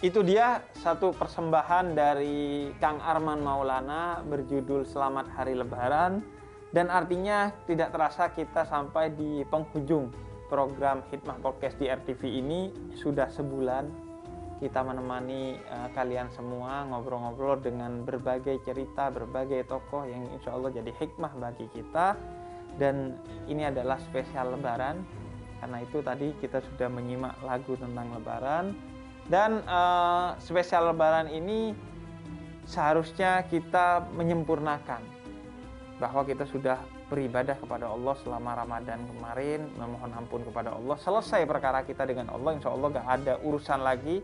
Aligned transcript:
Itu 0.00 0.24
dia 0.24 0.64
satu 0.80 1.12
persembahan 1.12 1.92
dari 1.92 2.72
Kang 2.80 3.04
Arman 3.04 3.44
Maulana 3.44 4.24
berjudul 4.24 4.88
Selamat 4.88 5.28
Hari 5.36 5.52
Lebaran. 5.52 6.24
Dan 6.72 6.88
artinya 6.88 7.52
tidak 7.68 7.92
terasa 7.92 8.32
kita 8.32 8.64
sampai 8.64 9.12
di 9.12 9.44
penghujung 9.44 10.08
program 10.48 11.04
Hikmah 11.12 11.44
Podcast 11.44 11.76
di 11.76 11.92
RTV 11.92 12.32
ini. 12.32 12.72
Sudah 12.96 13.28
sebulan 13.28 13.92
kita 14.64 14.80
menemani 14.80 15.60
uh, 15.68 15.92
kalian 15.92 16.32
semua 16.32 16.88
ngobrol-ngobrol 16.88 17.60
dengan 17.60 18.00
berbagai 18.00 18.56
cerita, 18.64 19.12
berbagai 19.12 19.68
tokoh 19.68 20.08
yang 20.08 20.32
insya 20.32 20.56
Allah 20.56 20.72
jadi 20.80 20.96
hikmah 20.96 21.36
bagi 21.36 21.68
kita. 21.76 22.16
Dan 22.80 23.20
ini 23.52 23.68
adalah 23.68 24.00
spesial 24.00 24.56
Lebaran. 24.56 25.04
Karena 25.60 25.76
itu 25.84 26.00
tadi 26.00 26.32
kita 26.40 26.64
sudah 26.72 26.88
menyimak 26.88 27.36
lagu 27.44 27.76
tentang 27.76 28.16
Lebaran 28.16 28.89
dan 29.30 29.62
uh, 29.70 30.34
spesial 30.42 30.90
Lebaran 30.90 31.30
ini 31.30 31.70
seharusnya 32.66 33.46
kita 33.46 34.10
menyempurnakan 34.10 34.98
bahwa 36.02 36.26
kita 36.26 36.50
sudah 36.50 36.82
beribadah 37.06 37.54
kepada 37.58 37.90
Allah 37.90 38.14
selama 38.22 38.58
Ramadan 38.58 38.98
kemarin, 39.06 39.70
memohon 39.78 40.10
ampun 40.14 40.42
kepada 40.42 40.74
Allah. 40.74 40.98
Selesai 40.98 41.46
perkara 41.46 41.86
kita 41.86 42.06
dengan 42.06 42.30
Allah, 42.34 42.58
insya 42.58 42.70
Allah 42.74 42.88
gak 42.90 43.06
ada 43.06 43.34
urusan 43.42 43.80
lagi, 43.82 44.22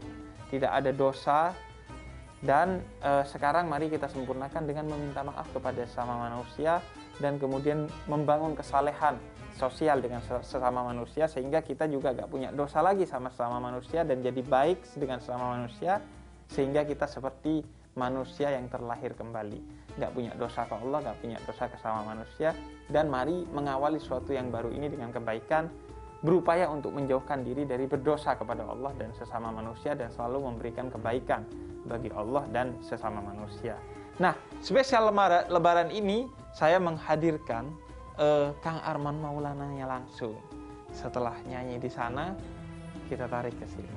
tidak 0.51 0.71
ada 0.75 0.91
dosa. 0.91 1.55
Dan 2.43 2.83
uh, 3.03 3.27
sekarang 3.27 3.67
mari 3.67 3.91
kita 3.91 4.07
sempurnakan 4.07 4.63
dengan 4.69 4.87
meminta 4.87 5.23
maaf 5.27 5.51
kepada 5.51 5.83
sesama 5.89 6.31
manusia 6.31 6.79
dan 7.19 7.41
kemudian 7.41 7.91
membangun 8.07 8.53
kesalehan 8.55 9.17
sosial 9.57 10.05
dengan 10.05 10.21
sesama 10.21 10.85
manusia 10.85 11.27
sehingga 11.27 11.65
kita 11.65 11.89
juga 11.89 12.13
gak 12.13 12.29
punya 12.29 12.53
dosa 12.53 12.85
lagi 12.85 13.09
sama 13.09 13.33
sesama 13.33 13.59
manusia 13.59 14.05
dan 14.05 14.21
jadi 14.21 14.45
baik 14.45 14.85
dengan 15.01 15.19
sesama 15.19 15.57
manusia 15.57 16.05
sehingga 16.53 16.85
kita 16.85 17.09
seperti 17.09 17.65
manusia 17.97 18.53
yang 18.53 18.69
terlahir 18.69 19.17
kembali 19.17 19.61
gak 19.97 20.13
punya 20.13 20.37
dosa 20.37 20.69
ke 20.69 20.75
Allah 20.77 20.99
gak 21.11 21.19
punya 21.25 21.39
dosa 21.49 21.65
ke 21.73 21.77
sama 21.81 22.13
manusia 22.13 22.53
dan 22.93 23.09
mari 23.09 23.49
mengawali 23.49 23.97
suatu 23.97 24.37
yang 24.37 24.53
baru 24.53 24.69
ini 24.69 24.93
dengan 24.93 25.09
kebaikan 25.11 25.73
berupaya 26.21 26.69
untuk 26.69 26.93
menjauhkan 26.93 27.41
diri 27.45 27.65
dari 27.65 27.89
berdosa 27.89 28.37
kepada 28.37 28.65
Allah 28.69 28.93
dan 29.01 29.13
sesama 29.17 29.49
manusia 29.53 29.97
dan 29.97 30.13
selalu 30.13 30.53
memberikan 30.53 30.93
kebaikan 30.93 31.45
bagi 31.89 32.11
Allah 32.13 32.45
dan 32.51 32.77
sesama 32.83 33.21
manusia. 33.21 33.77
Nah, 34.17 34.33
spesial 34.65 35.13
lebaran 35.53 35.93
ini 35.93 36.25
saya 36.57 36.81
menghadirkan 36.81 37.69
uh, 38.21 38.53
Kang 38.65 38.81
Arman 38.83 39.21
Maulananya 39.21 39.87
langsung. 39.89 40.37
Setelah 40.93 41.37
nyanyi 41.45 41.77
di 41.77 41.91
sana, 41.93 42.33
kita 43.09 43.29
tarik 43.29 43.55
ke 43.61 43.67
sini 43.69 43.95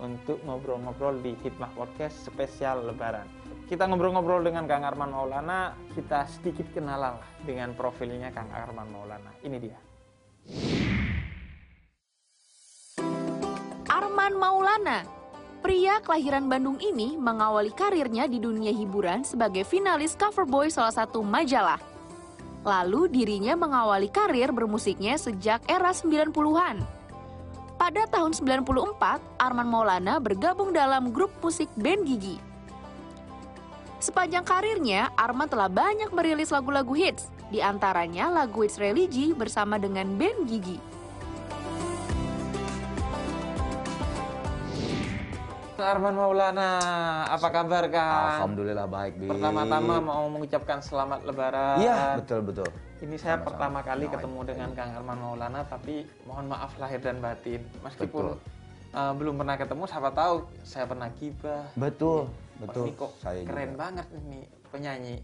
untuk 0.00 0.40
ngobrol-ngobrol 0.48 1.20
di 1.20 1.36
Hikmah 1.36 1.76
Podcast 1.76 2.24
spesial 2.24 2.88
Lebaran. 2.88 3.28
Kita 3.68 3.86
ngobrol-ngobrol 3.86 4.42
dengan 4.42 4.66
Kang 4.66 4.82
Arman 4.82 5.14
Maulana, 5.14 5.76
kita 5.94 6.26
sedikit 6.26 6.66
kenalan 6.74 7.20
lah 7.20 7.30
dengan 7.46 7.70
profilnya 7.76 8.32
Kang 8.34 8.50
Arman 8.50 8.88
Maulana. 8.90 9.30
Ini 9.44 9.56
dia. 9.60 9.78
Arman 13.86 14.34
Maulana, 14.34 15.06
pria 15.62 16.02
kelahiran 16.02 16.50
Bandung 16.50 16.82
ini 16.82 17.14
mengawali 17.14 17.70
karirnya 17.70 18.26
di 18.26 18.42
dunia 18.42 18.74
hiburan 18.74 19.22
sebagai 19.22 19.62
finalis 19.62 20.18
cover 20.18 20.48
boy 20.48 20.66
salah 20.66 20.94
satu 20.96 21.22
majalah. 21.22 21.89
Lalu 22.60 23.08
dirinya 23.08 23.56
mengawali 23.56 24.12
karir 24.12 24.52
bermusiknya 24.52 25.16
sejak 25.16 25.64
era 25.64 25.96
90-an. 25.96 26.84
Pada 27.80 28.04
tahun 28.12 28.36
94, 28.36 29.40
Arman 29.40 29.64
Maulana 29.64 30.20
bergabung 30.20 30.68
dalam 30.68 31.08
grup 31.08 31.32
musik 31.40 31.72
band 31.80 32.04
Gigi. 32.04 32.36
Sepanjang 33.96 34.44
karirnya, 34.44 35.08
Arman 35.16 35.48
telah 35.48 35.72
banyak 35.72 36.12
merilis 36.12 36.52
lagu-lagu 36.52 36.92
hits, 36.92 37.32
di 37.48 37.64
antaranya 37.64 38.28
lagu 38.28 38.60
hits 38.60 38.76
religi 38.76 39.32
bersama 39.32 39.80
dengan 39.80 40.12
band 40.20 40.44
Gigi. 40.44 40.99
Arman 45.80 46.14
Maulana, 46.14 46.70
apa 47.26 47.48
kabar 47.48 47.84
Kang? 47.88 48.44
Alhamdulillah 48.44 48.86
baik, 48.86 49.18
Bi. 49.18 49.28
Pertama-tama 49.28 49.94
mau 49.98 50.24
mengucapkan 50.28 50.78
selamat 50.84 51.24
lebaran. 51.24 51.80
Iya, 51.80 52.20
betul 52.20 52.40
betul. 52.44 52.68
Ini 53.00 53.16
saya 53.16 53.40
Sama-sama. 53.40 53.46
pertama 53.48 53.78
kali 53.80 54.04
ketemu 54.12 54.40
dengan 54.44 54.68
Kang 54.76 54.90
Arman 54.92 55.18
Maulana, 55.18 55.60
tapi 55.64 56.04
mohon 56.28 56.52
maaf 56.52 56.76
lahir 56.76 57.00
dan 57.00 57.18
batin. 57.18 57.64
Meskipun 57.80 58.36
uh, 58.92 59.12
belum 59.16 59.40
pernah 59.40 59.56
ketemu, 59.56 59.82
siapa 59.88 60.10
tahu 60.12 60.34
saya 60.62 60.84
pernah 60.84 61.08
gibah. 61.16 61.64
Betul, 61.74 62.28
ya. 62.28 62.60
betul. 62.66 62.84
Ini 62.84 62.92
kok 63.00 63.12
saya 63.18 63.40
keren 63.48 63.70
juga. 63.72 63.80
banget 63.80 64.06
ini 64.20 64.40
penyanyi. 64.68 65.16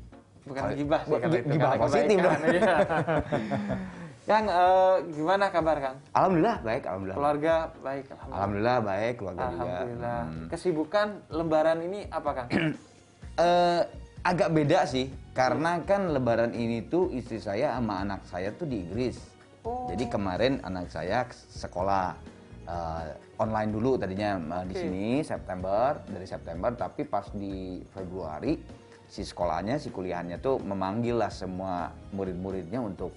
Bukan 0.47 0.63
gibah 0.79 1.01
sih 1.05 1.13
itu. 1.19 1.39
Gibah 1.53 1.73
positif. 1.77 2.19
Ya. 2.23 2.77
Kang, 4.27 4.51
uh, 4.51 4.99
gimana 5.15 5.55
kabar 5.55 5.79
Kang? 5.79 5.97
Alhamdulillah 6.11 6.59
baik, 6.67 6.83
alhamdulillah. 6.83 7.19
Keluarga 7.23 7.55
baik, 7.79 8.05
alhamdulillah. 8.11 8.35
Alhamdulillah 8.35 8.79
baik, 8.83 9.15
keluarga 9.15 9.39
alhamdulillah. 9.39 9.63
juga. 9.63 9.79
Alhamdulillah. 9.79 10.21
Hmm. 10.27 10.47
Kesibukan 10.51 11.07
Lebaran 11.31 11.79
ini 11.87 12.01
apa 12.11 12.31
Kang? 12.35 12.49
uh, 12.51 13.83
agak 14.35 14.49
beda 14.51 14.79
sih, 14.91 15.07
karena 15.31 15.79
kan 15.87 16.11
Lebaran 16.11 16.51
ini 16.59 16.83
tuh 16.91 17.07
istri 17.15 17.39
saya 17.39 17.79
sama 17.79 18.03
anak 18.03 18.27
saya 18.27 18.51
tuh 18.51 18.67
di 18.67 18.83
Inggris. 18.83 19.15
Oh. 19.63 19.87
Jadi 19.95 20.11
kemarin 20.11 20.59
anak 20.67 20.91
saya 20.91 21.23
sekolah 21.31 22.19
uh, 22.67 23.07
online 23.39 23.71
dulu 23.71 23.95
tadinya 23.95 24.43
uh, 24.43 24.67
di 24.67 24.75
sini 24.75 25.07
September 25.23 26.03
dari 26.03 26.27
September, 26.27 26.75
tapi 26.75 27.07
pas 27.07 27.31
di 27.31 27.79
Februari 27.95 28.59
si 29.07 29.23
sekolahnya, 29.23 29.79
si 29.79 29.95
kuliahnya 29.95 30.43
tuh 30.43 30.59
memanggil 30.59 31.15
lah 31.15 31.31
semua 31.31 31.95
murid-muridnya 32.11 32.83
untuk 32.83 33.15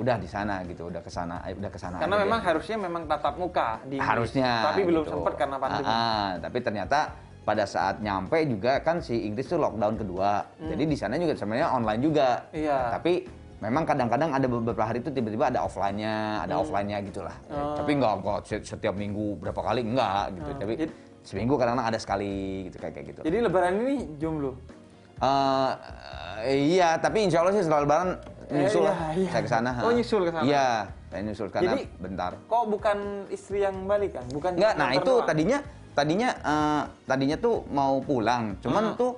udah 0.00 0.16
di 0.16 0.28
sana 0.28 0.64
gitu, 0.64 0.88
udah 0.88 1.02
ke 1.04 1.12
sana, 1.12 1.44
eh, 1.44 1.52
udah 1.52 1.70
ke 1.70 1.76
sana. 1.76 2.00
Karena 2.00 2.16
memang 2.24 2.40
deh. 2.40 2.48
harusnya 2.48 2.76
memang 2.80 3.02
tatap 3.04 3.34
muka 3.36 3.68
di 3.84 4.00
harusnya, 4.00 4.72
tapi 4.72 4.80
belum 4.88 5.04
gitu. 5.04 5.12
sempat 5.12 5.34
karena 5.36 5.56
pandemi. 5.60 5.84
Ah, 5.84 5.92
ah, 5.92 6.28
tapi 6.40 6.58
ternyata 6.64 6.98
pada 7.44 7.64
saat 7.68 8.00
nyampe 8.00 8.40
juga 8.48 8.80
kan 8.80 9.04
si 9.04 9.28
Inggris 9.28 9.48
tuh 9.48 9.60
lockdown 9.60 10.00
kedua, 10.00 10.44
hmm. 10.56 10.68
jadi 10.72 10.82
di 10.88 10.96
sana 10.96 11.20
juga 11.20 11.36
sebenarnya 11.36 11.68
online 11.68 12.00
juga. 12.00 12.28
Iya. 12.56 12.76
Nah, 12.76 12.90
tapi 12.96 13.12
memang 13.60 13.84
kadang-kadang 13.84 14.30
ada 14.32 14.46
beberapa 14.48 14.82
hari 14.88 15.04
itu 15.04 15.12
tiba-tiba 15.12 15.52
ada 15.52 15.60
offline-nya, 15.68 16.48
ada 16.48 16.54
hmm. 16.56 16.62
offline-nya 16.64 16.96
gitulah. 17.04 17.36
Oh. 17.52 17.76
Tapi 17.76 17.90
enggak 18.00 18.12
enggak 18.24 18.38
setiap 18.64 18.94
minggu 18.96 19.36
berapa 19.36 19.60
kali 19.60 19.84
enggak 19.84 20.24
gitu. 20.40 20.50
Oh. 20.50 20.58
Tapi 20.64 20.74
jadi, 20.80 20.92
seminggu 21.20 21.54
kadang-kadang 21.60 21.88
ada 21.92 21.98
sekali 22.00 22.32
gitu 22.72 22.76
kayak 22.80 22.94
kayak 22.96 23.06
gitu. 23.12 23.20
Jadi 23.28 23.36
lebaran 23.44 23.72
ini 23.84 23.96
jomblo. 24.16 24.56
Uh, 25.20 25.76
iya, 26.48 26.96
tapi 26.96 27.28
insya 27.28 27.44
Allah 27.44 27.52
sih 27.52 27.60
setelah 27.60 27.84
lebaran 27.84 28.10
nyusul 28.50 28.84
eh, 28.84 28.90
iya, 28.90 28.96
iya. 29.14 29.30
saya 29.30 29.42
ke 29.42 29.50
sana. 29.50 29.70
Oh, 29.80 29.92
nyusul 29.94 30.22
ke 30.26 30.30
sana. 30.34 30.44
Iya, 30.44 30.68
saya 31.10 31.20
nyusul 31.22 31.48
karena 31.48 31.72
Jadi, 31.74 31.82
bentar. 32.02 32.32
Kok 32.46 32.64
bukan 32.66 32.98
istri 33.30 33.58
yang 33.62 33.76
balik 33.86 34.10
kan? 34.18 34.24
Bukan 34.30 34.50
Enggak, 34.58 34.74
nah 34.76 34.90
itu 34.92 35.12
doang. 35.12 35.28
tadinya 35.28 35.58
tadinya 35.90 36.30
uh, 36.42 36.82
tadinya 37.06 37.36
tuh 37.38 37.66
mau 37.70 37.98
pulang, 38.02 38.58
cuman 38.62 38.94
uh. 38.94 38.98
tuh 38.98 39.12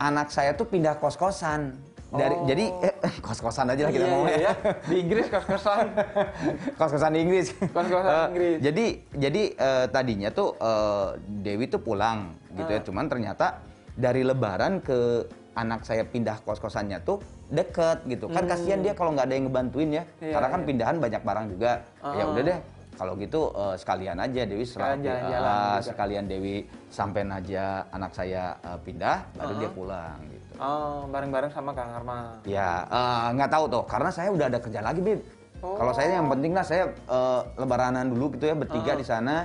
anak 0.00 0.28
saya 0.32 0.56
tuh 0.56 0.66
pindah 0.68 0.96
kos-kosan. 0.98 1.76
Dari 2.14 2.30
oh. 2.38 2.46
jadi 2.46 2.64
eh, 2.78 2.94
kos-kosan 3.18 3.74
aja 3.74 3.90
lah 3.90 3.92
kita 3.92 4.06
iya, 4.06 4.14
mau 4.14 4.22
iya, 4.30 4.38
ya. 4.38 4.52
Di 4.86 4.96
Inggris 5.02 5.26
kos-kosan. 5.26 5.86
kos-kosan 6.78 7.10
di 7.10 7.20
Inggris. 7.26 7.46
Kos-kosan 7.58 8.12
uh, 8.14 8.26
Inggris. 8.30 8.56
Jadi 8.62 8.86
jadi 9.18 9.42
uh, 9.58 9.86
tadinya 9.90 10.30
tuh 10.30 10.54
uh, 10.62 11.18
Dewi 11.18 11.66
tuh 11.66 11.82
pulang 11.82 12.38
gitu 12.54 12.70
uh. 12.70 12.76
ya, 12.78 12.80
cuman 12.86 13.10
ternyata 13.10 13.66
dari 13.98 14.22
lebaran 14.22 14.78
ke 14.78 15.26
anak 15.54 15.86
saya 15.86 16.02
pindah 16.02 16.42
kos-kosannya 16.42 16.98
tuh 17.06 17.22
deket 17.50 18.02
gitu 18.10 18.26
kan 18.30 18.44
hmm. 18.44 18.50
kasihan 18.50 18.80
dia 18.82 18.92
kalau 18.92 19.14
nggak 19.14 19.26
ada 19.30 19.34
yang 19.34 19.46
ngebantuin 19.46 19.90
ya 19.90 20.04
iya, 20.18 20.34
karena 20.34 20.48
kan 20.50 20.60
iya. 20.60 20.66
pindahan 20.66 20.96
banyak 20.98 21.22
barang 21.22 21.46
juga 21.50 21.70
uh 22.02 22.12
ya 22.14 22.24
udah 22.30 22.42
deh 22.46 22.58
kalau 22.94 23.18
gitu 23.18 23.50
uh, 23.58 23.74
sekalian 23.74 24.16
aja 24.22 24.46
Dewi 24.46 24.64
jalan 24.70 24.98
uh, 25.02 25.78
sekalian 25.82 26.24
Dewi 26.30 26.62
sampein 26.94 27.26
aja 27.34 27.82
anak 27.90 28.14
saya 28.14 28.54
uh, 28.62 28.78
pindah 28.78 29.34
baru 29.34 29.42
uh 29.42 29.50
-huh. 29.50 29.60
dia 29.60 29.70
pulang 29.74 30.18
gitu 30.30 30.48
oh 30.62 31.00
bareng-bareng 31.10 31.50
sama 31.50 31.74
Kang 31.74 31.90
Arma 31.90 32.38
ya 32.46 32.86
nggak 33.34 33.50
uh, 33.50 33.54
tahu 33.54 33.64
tuh 33.66 33.84
karena 33.90 34.10
saya 34.14 34.30
udah 34.30 34.46
ada 34.46 34.58
kerja 34.62 34.78
lagi 34.78 35.00
bib 35.02 35.20
oh. 35.58 35.74
kalau 35.74 35.90
saya 35.90 36.22
yang 36.22 36.30
penting 36.30 36.52
lah 36.54 36.62
saya 36.62 36.94
uh, 37.10 37.42
lebaranan 37.58 38.14
dulu 38.14 38.38
gitu 38.38 38.46
ya 38.46 38.54
bertiga 38.54 38.94
uh 38.94 38.94
-huh. 38.94 39.00
di 39.02 39.06
sana 39.06 39.36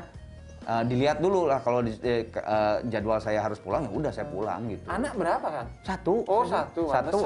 uh, 0.69 0.83
dilihat 0.85 1.17
dulu 1.17 1.49
lah 1.49 1.59
kalau 1.65 1.81
di, 1.81 1.91
uh, 1.97 2.77
jadwal 2.85 3.17
saya 3.17 3.41
harus 3.41 3.57
pulang 3.57 3.89
ya 3.89 3.91
udah 3.91 4.11
saya 4.13 4.27
pulang 4.29 4.69
gitu. 4.69 4.85
Anak 4.85 5.13
berapa 5.17 5.47
kan? 5.49 5.65
Satu. 5.81 6.21
Oh 6.29 6.45
satu. 6.45 6.83
Satu. 6.93 7.17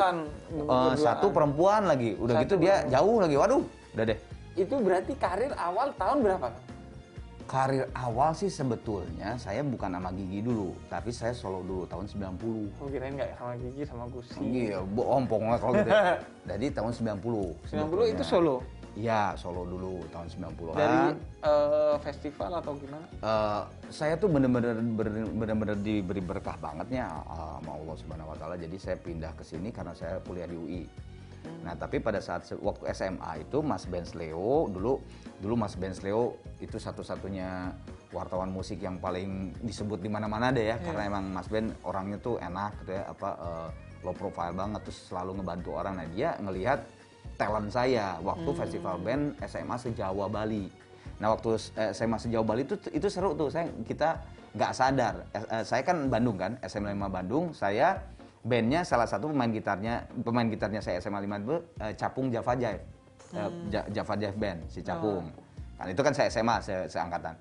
Uh, 0.63 0.95
satu 0.95 1.28
perempuan 1.28 1.84
lagi. 1.84 2.16
Udah 2.16 2.40
satu 2.40 2.56
gitu 2.56 2.56
dia 2.63 2.88
jauh 2.88 3.19
lagi. 3.19 3.36
Waduh, 3.36 3.63
udah 4.00 4.06
deh. 4.07 4.19
Itu 4.56 4.75
berarti 4.80 5.13
karir 5.19 5.51
awal 5.60 5.92
tahun 6.00 6.18
berapa 6.24 6.48
kan? 6.48 6.63
Karir 7.44 7.86
awal 7.92 8.31
sih 8.31 8.48
sebetulnya 8.48 9.36
saya 9.36 9.60
bukan 9.68 10.00
sama 10.00 10.16
Gigi 10.16 10.39
dulu, 10.39 10.72
tapi 10.88 11.12
saya 11.12 11.36
solo 11.36 11.60
dulu 11.60 11.84
tahun 11.92 12.07
90. 12.39 12.80
Oh 12.80 12.88
kirain 12.88 13.19
nggak 13.19 13.36
sama 13.36 13.54
Gigi 13.60 13.84
sama 13.84 14.07
Gusi. 14.07 14.39
Iya, 14.39 14.80
bohong 14.96 15.51
lah 15.51 15.60
kalau 15.60 15.75
gitu. 15.75 15.92
Jadi 16.50 16.66
tahun 16.72 16.92
90. 17.19 17.68
90 17.68 18.13
itu 18.16 18.24
solo? 18.24 18.63
Iya, 18.94 19.34
solo 19.34 19.66
dulu 19.66 20.06
tahun 20.13 20.30
90-an. 20.30 20.78
Dari 20.78 21.01
uh, 21.42 21.98
festival 21.98 22.62
atau 22.62 22.78
gimana? 22.78 23.06
Uh, 23.25 23.66
saya 23.90 24.13
tuh 24.22 24.30
bener-bener 24.30 24.78
bener-bener 25.34 25.78
diberi 25.81 26.22
berkah 26.22 26.54
bangetnya 26.62 27.10
uh, 27.25 27.57
sama 27.57 27.74
Allah 27.74 27.95
Subhanahu 27.98 28.30
wa 28.30 28.38
taala. 28.38 28.56
Jadi 28.57 28.78
saya 28.78 28.98
pindah 29.01 29.34
ke 29.34 29.42
sini 29.42 29.74
karena 29.74 29.98
saya 29.98 30.22
kuliah 30.22 30.45
di 30.45 30.57
UI. 30.57 30.84
Hmm. 30.86 31.60
Nah, 31.66 31.74
tapi 31.74 31.98
pada 32.06 32.22
saat 32.22 32.45
waktu 32.54 32.86
SMA 32.94 33.42
itu 33.42 33.66
Mas 33.66 33.90
Benz 33.90 34.13
Leo 34.13 34.69
dulu 34.69 35.01
dulu 35.42 35.54
Mas 35.57 35.74
Benz 35.74 36.06
Leo 36.06 36.38
itu 36.62 36.78
satu-satunya 36.78 37.74
wartawan 38.13 38.54
musik 38.54 38.78
yang 38.78 39.01
paling 39.01 39.57
disebut 39.66 40.06
di 40.06 40.07
mana-mana 40.07 40.54
deh 40.54 40.69
ya, 40.69 40.78
yeah. 40.78 40.86
karena 40.86 41.01
emang 41.10 41.34
Mas 41.34 41.50
Ben 41.50 41.74
orangnya 41.81 42.22
tuh 42.22 42.38
enak 42.38 42.86
gitu 42.86 42.94
ya, 42.94 43.10
apa 43.10 43.30
uh, 43.42 43.69
low 44.06 44.13
profile 44.13 44.54
banget 44.54 44.86
terus 44.86 45.10
selalu 45.10 45.42
ngebantu 45.42 45.69
orang. 45.74 45.98
Nah, 45.98 46.07
dia 46.13 46.38
ngelihat 46.38 46.86
talent 47.36 47.70
saya 47.74 48.18
waktu 48.22 48.50
hmm. 48.50 48.60
festival 48.60 48.96
band 49.02 49.24
SMA 49.46 49.76
sejawa 49.78 50.26
Bali. 50.30 50.70
Nah 51.20 51.34
waktu 51.34 51.58
eh, 51.78 51.92
SMA 51.94 52.18
sejawa 52.18 52.44
Bali 52.46 52.66
itu 52.66 52.76
itu 52.94 53.08
seru 53.10 53.34
tuh 53.34 53.50
saya 53.50 53.70
kita 53.86 54.22
nggak 54.54 54.72
sadar. 54.74 55.14
Eh, 55.34 55.46
eh, 55.60 55.64
saya 55.66 55.82
kan 55.82 56.08
Bandung 56.08 56.38
kan 56.38 56.58
SMA 56.66 56.94
5 56.94 57.10
Bandung. 57.10 57.46
Saya 57.52 57.98
bandnya 58.44 58.84
salah 58.84 59.08
satu 59.08 59.32
pemain 59.32 59.48
gitarnya 59.48 60.04
pemain 60.20 60.46
gitarnya 60.46 60.84
saya 60.84 61.00
SMA 61.02 61.24
5 61.26 61.46
itu 61.48 61.58
eh, 61.82 61.94
Capung 61.98 62.28
Java 62.30 62.54
Jive. 62.54 62.84
Eh, 63.34 63.50
hmm. 63.50 63.90
Java 63.90 64.14
Jive 64.18 64.38
Band 64.38 64.60
si 64.70 64.86
Capung. 64.86 65.26
Oh. 65.26 65.42
Kan 65.82 65.90
itu 65.90 66.02
kan 66.06 66.14
saya 66.14 66.30
SMA 66.30 66.62
se 66.62 66.76
seangkatan. 66.88 67.34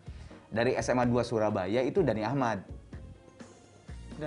Dari 0.52 0.76
SMA 0.80 1.08
2 1.08 1.24
Surabaya 1.24 1.80
itu 1.80 2.04
Dani 2.04 2.24
Ahmad 2.24 2.60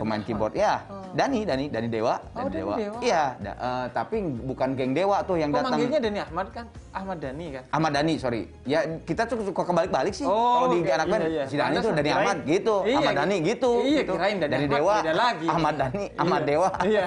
pemain 0.02 0.22
keyboard. 0.24 0.54
Ya 0.56 0.84
oh. 0.88 1.06
Dani 1.16 1.48
Dani 1.48 1.66
Dani 1.72 1.88
Dewa 1.88 2.16
oh, 2.20 2.48
Dani 2.48 2.52
Dewa. 2.52 2.76
Dewa. 2.76 2.98
Iya 3.00 3.24
da, 3.40 3.52
uh, 3.56 3.86
tapi 3.96 4.22
bukan 4.24 4.70
geng 4.76 4.92
Dewa 4.92 5.24
tuh 5.24 5.40
yang 5.40 5.52
datang. 5.56 5.76
Manggilnya 5.76 6.00
Dani 6.04 6.20
Ahmad 6.20 6.48
kan? 6.52 6.66
Ahmad 6.92 7.18
Dani 7.24 7.46
kan? 7.56 7.64
Ahmad 7.72 7.92
Dani 7.96 8.14
sorry. 8.20 8.42
Ya 8.68 8.80
kita 9.04 9.24
tuh 9.26 9.42
suka 9.46 9.64
kebalik-balik 9.64 10.14
sih. 10.14 10.28
Oh, 10.28 10.68
kalau 10.68 10.68
di 10.76 10.92
anak 10.92 11.08
band 11.08 11.24
iya, 11.26 11.30
iya. 11.32 11.44
si 11.48 11.56
Dani 11.56 11.76
tuh 11.80 11.92
Dani 11.96 12.10
kirain, 12.10 12.20
Ahmad 12.22 12.38
gitu 12.44 12.76
iya, 12.84 12.98
Ahmad 13.00 13.16
Dani 13.16 13.36
gitu. 13.42 13.72
iya 13.84 14.02
gitu. 14.04 14.14
kirain 14.18 14.36
Dani 14.38 14.52
dari 14.52 14.68
Dewa. 14.68 14.96
lagi. 15.02 15.48
Ahmad 15.48 15.76
Dani 15.80 16.04
Ahmad 16.20 16.42
iya. 16.46 16.50
Dewa. 16.50 16.70
Iya. 16.86 17.06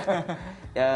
Ya 0.77 0.91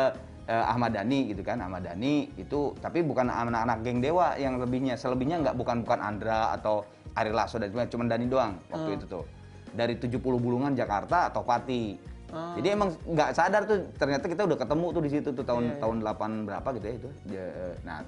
uh, 0.49 0.65
Ahmad 0.69 0.93
Dani 0.93 1.19
gitu 1.33 1.43
kan 1.47 1.59
Ahmad 1.63 1.83
Dani 1.87 2.29
itu 2.35 2.75
tapi 2.83 3.01
bukan 3.07 3.31
anak-anak 3.31 3.79
geng 3.85 4.01
Dewa 4.03 4.35
yang 4.41 4.59
lebihnya. 4.59 4.97
Selebihnya 4.97 5.41
nggak 5.45 5.57
bukan 5.57 5.87
bukan 5.87 6.01
Andra 6.03 6.53
atau 6.57 6.83
Ari 7.13 7.33
Lasso 7.33 7.61
dan 7.61 7.71
cuma 7.93 8.09
Dani 8.09 8.27
doang 8.27 8.57
waktu 8.73 8.97
hmm. 8.97 8.99
itu 8.99 9.07
tuh 9.09 9.25
dari 9.73 9.97
70 9.97 10.21
bulungan 10.21 10.73
Jakarta 10.77 11.33
atau 11.33 11.43
Pati 11.43 12.13
Oh. 12.33 12.57
Jadi 12.57 12.69
emang 12.73 12.89
nggak 13.05 13.31
sadar 13.37 13.69
tuh 13.69 13.93
ternyata 14.01 14.25
kita 14.25 14.49
udah 14.49 14.57
ketemu 14.57 14.87
tuh 14.89 15.03
di 15.05 15.11
situ 15.13 15.29
tuh 15.37 15.45
tahun 15.45 15.65
yeah, 15.69 15.73
yeah. 15.77 15.83
tahun 15.85 15.97
8 16.01 16.49
berapa 16.49 16.69
gitu 16.81 16.87
ya 16.89 16.95
itu. 16.97 17.09
Eh, 17.29 17.75
nah, 17.85 18.01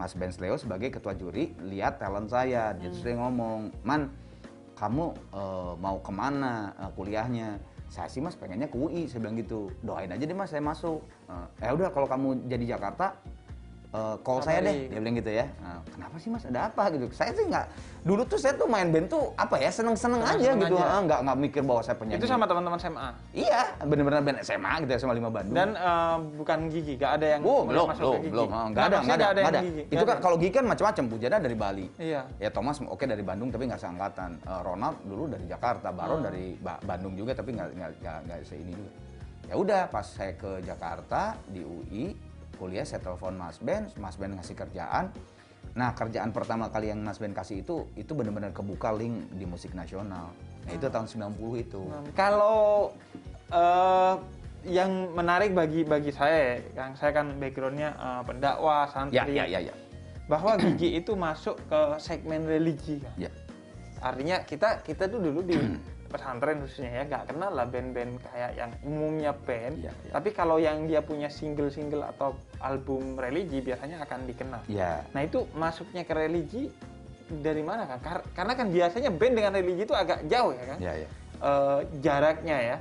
Mas 0.00 0.16
Ben 0.16 0.32
Leo 0.32 0.56
sebagai 0.56 0.88
ketua 0.88 1.12
juri 1.12 1.52
lihat 1.60 2.00
talent 2.00 2.32
saya, 2.32 2.72
dia 2.72 2.88
hmm. 2.88 2.96
sering 2.96 3.20
ngomong, 3.20 3.68
"Man, 3.84 4.08
kamu 4.80 5.12
uh, 5.28 5.72
mau 5.76 6.00
ke 6.00 6.08
mana 6.08 6.72
uh, 6.80 6.90
kuliahnya?" 6.96 7.60
Saya 7.92 8.08
sih 8.08 8.24
Mas 8.24 8.34
pengennya 8.34 8.66
ke 8.72 8.76
UI, 8.80 9.12
saya 9.12 9.22
bilang 9.22 9.36
gitu. 9.36 9.68
Doain 9.84 10.08
aja 10.08 10.24
deh 10.24 10.36
Mas 10.36 10.50
saya 10.50 10.64
masuk. 10.64 11.04
Uh, 11.28 11.44
eh 11.60 11.68
udah 11.68 11.92
kalau 11.92 12.08
kamu 12.08 12.48
jadi 12.48 12.76
Jakarta 12.76 13.20
uh, 13.96 14.14
call 14.20 14.44
saya 14.44 14.60
deh. 14.60 14.92
dia 14.92 15.00
bilang 15.00 15.16
gitu 15.16 15.32
ya. 15.32 15.46
Nah, 15.64 15.80
kenapa 15.88 16.16
sih 16.20 16.28
mas? 16.28 16.44
Ada 16.44 16.60
apa 16.68 16.82
gitu? 16.92 17.08
Saya 17.16 17.32
sih 17.32 17.44
nggak 17.48 17.66
dulu 18.06 18.22
tuh 18.22 18.38
saya 18.38 18.54
tuh 18.54 18.68
main 18.70 18.86
band 18.92 19.10
tuh 19.10 19.34
apa 19.34 19.58
ya 19.58 19.66
seneng 19.72 19.98
seneng 19.98 20.22
aja 20.22 20.54
seneng 20.54 20.70
gitu. 20.70 20.78
aja. 20.78 21.02
nggak 21.02 21.20
nggak 21.26 21.36
mikir 21.42 21.62
bahwa 21.64 21.82
saya 21.82 21.96
penyanyi. 21.98 22.20
Itu 22.22 22.28
sama 22.30 22.44
teman-teman 22.46 22.78
SMA 22.78 23.08
iya 23.34 23.62
bener-bener 23.82 24.22
band 24.22 24.38
SMA 24.46 24.72
gitu 24.86 24.90
ya 24.94 25.00
sama 25.00 25.14
lima 25.16 25.30
Bandung. 25.32 25.56
Dan 25.56 25.74
uh, 25.74 26.16
bukan 26.38 26.58
gigi 26.70 26.94
nggak 27.00 27.12
ada 27.18 27.26
yang 27.34 27.42
oh, 27.42 27.62
belum 27.66 27.86
masuk 27.90 28.02
belum, 28.04 28.14
ke 28.14 28.20
gigi? 28.22 28.32
belum. 28.36 28.48
Nggak 28.52 28.84
nah, 28.84 28.86
ada 28.86 28.96
nggak 29.02 29.16
ada, 29.16 29.26
ada, 29.26 29.42
ada. 29.42 29.60
Gigi. 29.64 29.82
itu 29.90 30.04
kan 30.04 30.16
kalau 30.20 30.36
gigi 30.38 30.52
kan 30.54 30.64
macam-macam 30.68 31.04
Bujana 31.10 31.36
dari 31.40 31.56
Bali. 31.56 31.86
Iya. 31.98 32.20
Ya 32.38 32.50
Thomas 32.52 32.76
oke 32.78 32.94
okay, 32.94 33.06
dari 33.08 33.24
Bandung 33.24 33.48
tapi 33.50 33.64
nggak 33.66 33.80
seangkatan. 33.80 34.30
Uh, 34.46 34.60
Ronald 34.62 34.96
dulu 35.02 35.24
dari 35.26 35.44
Jakarta 35.48 35.90
Baron 35.90 36.20
hmm. 36.22 36.26
dari 36.28 36.44
ba 36.60 36.78
Bandung 36.78 37.18
juga 37.18 37.34
tapi 37.34 37.56
nggak 37.56 37.68
nggak 37.74 38.18
nggak 38.28 38.38
seini 38.46 38.70
juga. 38.70 38.92
Ya 39.46 39.54
udah 39.54 39.82
pas 39.90 40.06
saya 40.06 40.34
ke 40.34 40.58
Jakarta 40.66 41.38
di 41.46 41.62
UI 41.62 42.25
kuliah 42.56 42.82
saya 42.82 43.04
telepon 43.04 43.36
Mas 43.36 43.60
Ben, 43.60 43.86
Mas 44.00 44.16
Ben 44.16 44.32
ngasih 44.32 44.56
kerjaan. 44.56 45.12
Nah 45.76 45.92
kerjaan 45.92 46.32
pertama 46.32 46.72
kali 46.72 46.88
yang 46.88 47.04
Mas 47.04 47.20
Ben 47.20 47.36
kasih 47.36 47.60
itu 47.60 47.84
itu 47.94 48.12
benar-benar 48.16 48.50
kebuka 48.56 48.90
link 48.96 49.28
di 49.36 49.44
musik 49.44 49.76
nasional. 49.76 50.32
Nah 50.64 50.72
itu 50.72 50.88
tahun 50.88 51.06
90 51.36 51.64
itu. 51.68 51.80
Kalau 52.16 52.90
uh, 53.52 54.16
yang 54.66 55.14
menarik 55.14 55.54
bagi 55.54 55.86
bagi 55.86 56.10
saya, 56.10 56.58
yang 56.74 56.98
saya 56.98 57.14
kan 57.14 57.38
backgroundnya 57.38 57.94
uh, 58.00 58.22
pendakwah, 58.26 58.90
santri. 58.90 59.20
Ya, 59.20 59.24
ya, 59.28 59.44
ya, 59.46 59.60
ya. 59.70 59.74
Bahwa 60.26 60.58
gigi 60.58 60.98
itu 60.98 61.14
masuk 61.14 61.54
ke 61.70 61.80
segmen 62.02 62.42
religi 62.48 62.98
kan. 62.98 63.14
Ya. 63.14 63.30
Artinya 64.02 64.42
kita 64.42 64.82
kita 64.82 65.06
tuh 65.06 65.22
dulu 65.22 65.40
di 65.46 65.54
pesantren 66.16 66.64
khususnya 66.64 66.90
ya 66.90 67.02
nggak 67.04 67.24
kenal 67.28 67.52
lah 67.52 67.68
band-band 67.68 68.16
kayak 68.24 68.50
yang 68.56 68.70
umumnya 68.80 69.36
band 69.36 69.76
ya, 69.84 69.92
ya. 69.92 70.12
tapi 70.16 70.32
kalau 70.32 70.56
yang 70.56 70.88
dia 70.88 71.04
punya 71.04 71.28
single-single 71.28 72.00
atau 72.08 72.32
album 72.64 73.20
religi 73.20 73.60
biasanya 73.60 74.00
akan 74.08 74.24
dikenal 74.24 74.64
ya. 74.72 75.04
nah 75.12 75.20
itu 75.20 75.44
masuknya 75.52 76.08
ke 76.08 76.16
religi 76.16 76.72
dari 77.28 77.60
mana 77.60 77.84
kan 77.84 77.98
Kar 78.00 78.18
karena 78.32 78.52
kan 78.56 78.66
biasanya 78.72 79.10
band 79.12 79.34
dengan 79.36 79.52
religi 79.52 79.82
itu 79.84 79.94
agak 79.94 80.24
jauh 80.24 80.56
ya 80.56 80.64
kan 80.64 80.78
ya, 80.80 80.92
ya. 80.96 81.08
E, 81.36 81.52
jaraknya 82.00 82.56
ya 82.56 82.76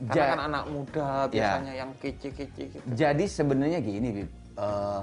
karena 0.00 0.12
ja 0.12 0.32
kan 0.36 0.40
anak 0.52 0.64
muda 0.68 1.08
ya. 1.08 1.32
biasanya 1.32 1.72
ya. 1.72 1.80
yang 1.80 1.90
kece-kece 1.96 2.62
gitu 2.76 2.84
jadi 2.92 3.24
sebenarnya 3.24 3.80
gini 3.80 4.08
Bib. 4.20 4.30
Uh, 4.60 5.00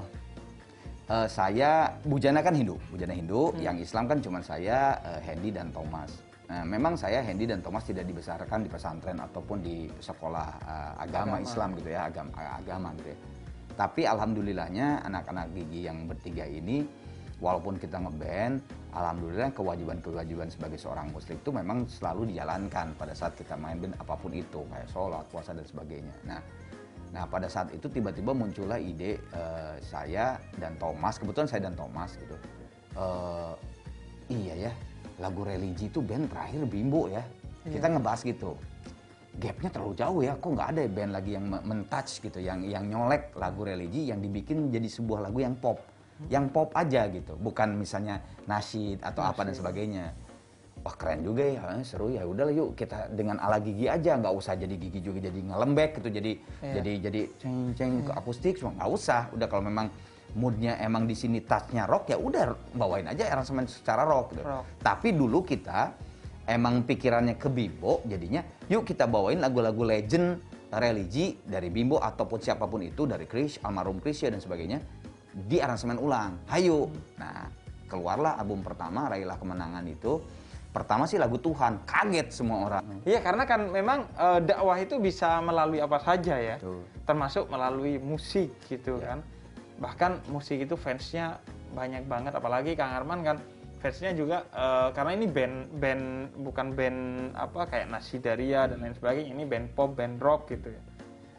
uh, 1.10 1.28
saya 1.28 1.98
Bujana 2.06 2.44
kan 2.44 2.54
Hindu, 2.54 2.78
Bujana 2.92 3.16
Hindu, 3.16 3.52
hmm. 3.52 3.64
yang 3.64 3.78
Islam 3.80 4.06
kan 4.06 4.20
cuma 4.22 4.40
saya, 4.44 5.00
uh, 5.02 5.20
Hendy 5.24 5.50
dan 5.50 5.72
Thomas. 5.72 6.27
Nah, 6.48 6.64
memang 6.64 6.96
saya 6.96 7.20
Hendy 7.20 7.44
dan 7.44 7.60
Thomas 7.60 7.84
tidak 7.84 8.08
dibesarkan 8.08 8.64
di 8.64 8.70
pesantren 8.72 9.20
ataupun 9.20 9.60
di 9.60 9.92
sekolah 10.00 10.48
uh, 10.64 10.94
agama, 10.96 11.36
agama 11.36 11.44
Islam 11.44 11.70
gitu 11.76 11.90
ya, 11.92 12.08
agama 12.08 12.32
agama 12.40 12.90
gitu 12.96 13.10
ya. 13.12 13.20
Tapi 13.76 14.02
alhamdulillahnya 14.08 15.04
anak-anak 15.04 15.52
gigi 15.54 15.86
yang 15.86 16.08
bertiga 16.08 16.48
ini 16.48 16.88
walaupun 17.44 17.78
kita 17.78 18.02
ngeband, 18.02 18.64
alhamdulillah 18.96 19.54
kewajiban-kewajiban 19.54 20.50
sebagai 20.50 20.80
seorang 20.82 21.12
muslim 21.14 21.38
itu 21.38 21.52
memang 21.54 21.86
selalu 21.86 22.34
dijalankan 22.34 22.98
pada 22.98 23.14
saat 23.14 23.38
kita 23.38 23.54
main 23.54 23.78
band 23.78 23.94
apa 24.02 24.18
pun 24.18 24.34
itu, 24.34 24.66
kayak 24.72 24.90
sholat, 24.90 25.28
puasa 25.30 25.54
dan 25.54 25.68
sebagainya. 25.68 26.16
Nah, 26.26 26.42
nah 27.14 27.30
pada 27.30 27.46
saat 27.46 27.70
itu 27.76 27.86
tiba-tiba 27.92 28.34
muncullah 28.34 28.82
ide 28.82 29.22
uh, 29.36 29.78
saya 29.84 30.42
dan 30.58 30.74
Thomas, 30.82 31.22
kebetulan 31.22 31.46
saya 31.52 31.62
dan 31.70 31.76
Thomas 31.78 32.18
gitu. 32.18 32.36
Uh, 32.98 33.54
iya 34.32 34.72
ya, 34.72 34.72
lagu 35.18 35.42
religi 35.42 35.90
itu 35.90 36.00
band 36.02 36.30
terakhir 36.30 36.62
Bimbo 36.70 37.10
ya. 37.10 37.22
Iya. 37.66 37.78
Kita 37.78 37.86
ngebahas 37.94 38.22
gitu. 38.24 38.52
Gapnya 39.38 39.70
terlalu 39.70 39.94
jauh 39.94 40.20
ya, 40.26 40.34
kok 40.34 40.50
nggak 40.50 40.70
ada 40.74 40.82
band 40.90 41.12
lagi 41.14 41.32
yang 41.38 41.46
mentouch 41.46 42.26
gitu, 42.26 42.42
yang 42.42 42.66
yang 42.66 42.90
nyolek 42.90 43.38
lagu 43.38 43.62
religi 43.62 44.10
yang 44.10 44.18
dibikin 44.18 44.74
jadi 44.74 44.90
sebuah 44.90 45.30
lagu 45.30 45.46
yang 45.46 45.54
pop, 45.54 45.78
hmm. 45.78 46.34
yang 46.34 46.50
pop 46.50 46.74
aja 46.74 47.06
gitu, 47.06 47.38
bukan 47.38 47.78
misalnya 47.78 48.18
nasyid 48.50 48.98
atau 49.06 49.22
nasyid. 49.22 49.34
apa 49.38 49.42
dan 49.46 49.54
sebagainya. 49.54 50.06
Wah 50.82 50.96
keren 50.98 51.22
juga 51.22 51.46
ya, 51.46 51.62
eh, 51.70 51.86
seru 51.86 52.10
ya. 52.10 52.26
Udah 52.26 52.50
yuk 52.50 52.74
kita 52.74 53.14
dengan 53.14 53.38
ala 53.38 53.62
gigi 53.62 53.86
aja, 53.86 54.18
nggak 54.18 54.34
usah 54.34 54.58
jadi 54.58 54.74
gigi 54.74 55.06
juga 55.06 55.30
jadi 55.30 55.38
ngelembek 55.38 56.02
gitu, 56.02 56.10
jadi 56.18 56.32
yeah. 56.42 56.74
jadi 56.82 56.92
jadi 57.06 57.22
ceng 57.38 57.58
ceng 57.78 57.92
yeah. 57.94 58.06
ke 58.10 58.12
iya. 58.14 58.18
akustik, 58.18 58.54
cuma 58.58 58.74
nggak 58.74 58.90
usah. 58.90 59.22
Udah 59.38 59.46
kalau 59.46 59.64
memang 59.70 59.94
moodnya 60.36 60.76
emang 60.84 61.08
di 61.08 61.16
sini 61.16 61.40
touchnya 61.46 61.88
rock 61.88 62.12
ya 62.12 62.18
udah 62.20 62.76
bawain 62.76 63.08
aja 63.08 63.32
aransemen 63.32 63.70
secara 63.70 64.04
rock 64.04 64.36
gitu. 64.36 64.44
Rock. 64.44 64.66
Tapi 64.84 65.16
dulu 65.16 65.46
kita 65.48 65.96
emang 66.48 66.84
pikirannya 66.84 67.40
ke 67.40 67.48
Bimbo 67.48 68.04
jadinya 68.04 68.44
yuk 68.68 68.84
kita 68.84 69.08
bawain 69.08 69.40
lagu-lagu 69.40 69.84
legend 69.88 70.40
religi 70.72 71.40
dari 71.48 71.72
Bimbo 71.72 72.00
ataupun 72.04 72.40
siapa 72.44 72.68
pun 72.68 72.84
itu 72.84 73.08
dari 73.08 73.24
Chris, 73.24 73.56
almarhum 73.64 74.04
Chris 74.04 74.20
dan 74.28 74.44
sebagainya 74.44 74.84
di 75.32 75.64
aransemen 75.64 75.96
ulang. 76.02 76.44
Hmm. 76.50 76.92
Nah, 77.16 77.48
keluarlah 77.88 78.36
album 78.36 78.66
pertama 78.66 79.08
Raihlah 79.08 79.40
Kemenangan 79.40 79.86
itu. 79.88 80.20
Pertama 80.68 81.10
sih 81.10 81.18
lagu 81.18 81.42
Tuhan, 81.42 81.88
kaget 81.90 82.28
semua 82.30 82.70
orang. 82.70 82.84
Iya, 83.02 83.24
karena 83.24 83.50
kan 83.50 83.66
memang 83.72 84.06
e, 84.14 84.28
dakwah 84.46 84.78
itu 84.78 85.02
bisa 85.02 85.42
melalui 85.42 85.82
apa 85.82 85.98
saja 85.98 86.38
ya. 86.38 86.62
Betul. 86.62 86.86
Termasuk 87.02 87.50
melalui 87.50 87.98
musik 87.98 88.54
gitu 88.70 89.02
ya. 89.02 89.16
kan 89.16 89.20
bahkan 89.78 90.18
musik 90.34 90.58
itu 90.62 90.74
fansnya 90.74 91.38
banyak 91.78 92.06
banget 92.10 92.34
apalagi 92.34 92.74
Kang 92.74 92.94
Arman 92.98 93.22
kan 93.22 93.38
fansnya 93.78 94.12
juga 94.18 94.44
uh, 94.58 94.90
karena 94.90 95.12
ini 95.14 95.28
band 95.30 95.56
band 95.78 96.04
bukan 96.42 96.74
band 96.74 97.00
apa 97.38 97.70
kayak 97.70 97.88
Nasi 97.94 98.18
Daria 98.18 98.66
dan 98.66 98.82
lain 98.82 98.98
sebagainya 98.98 99.32
ini 99.38 99.46
band 99.46 99.70
pop 99.78 99.94
band 99.94 100.18
rock 100.18 100.50
gitu 100.50 100.74
ya. 100.74 100.82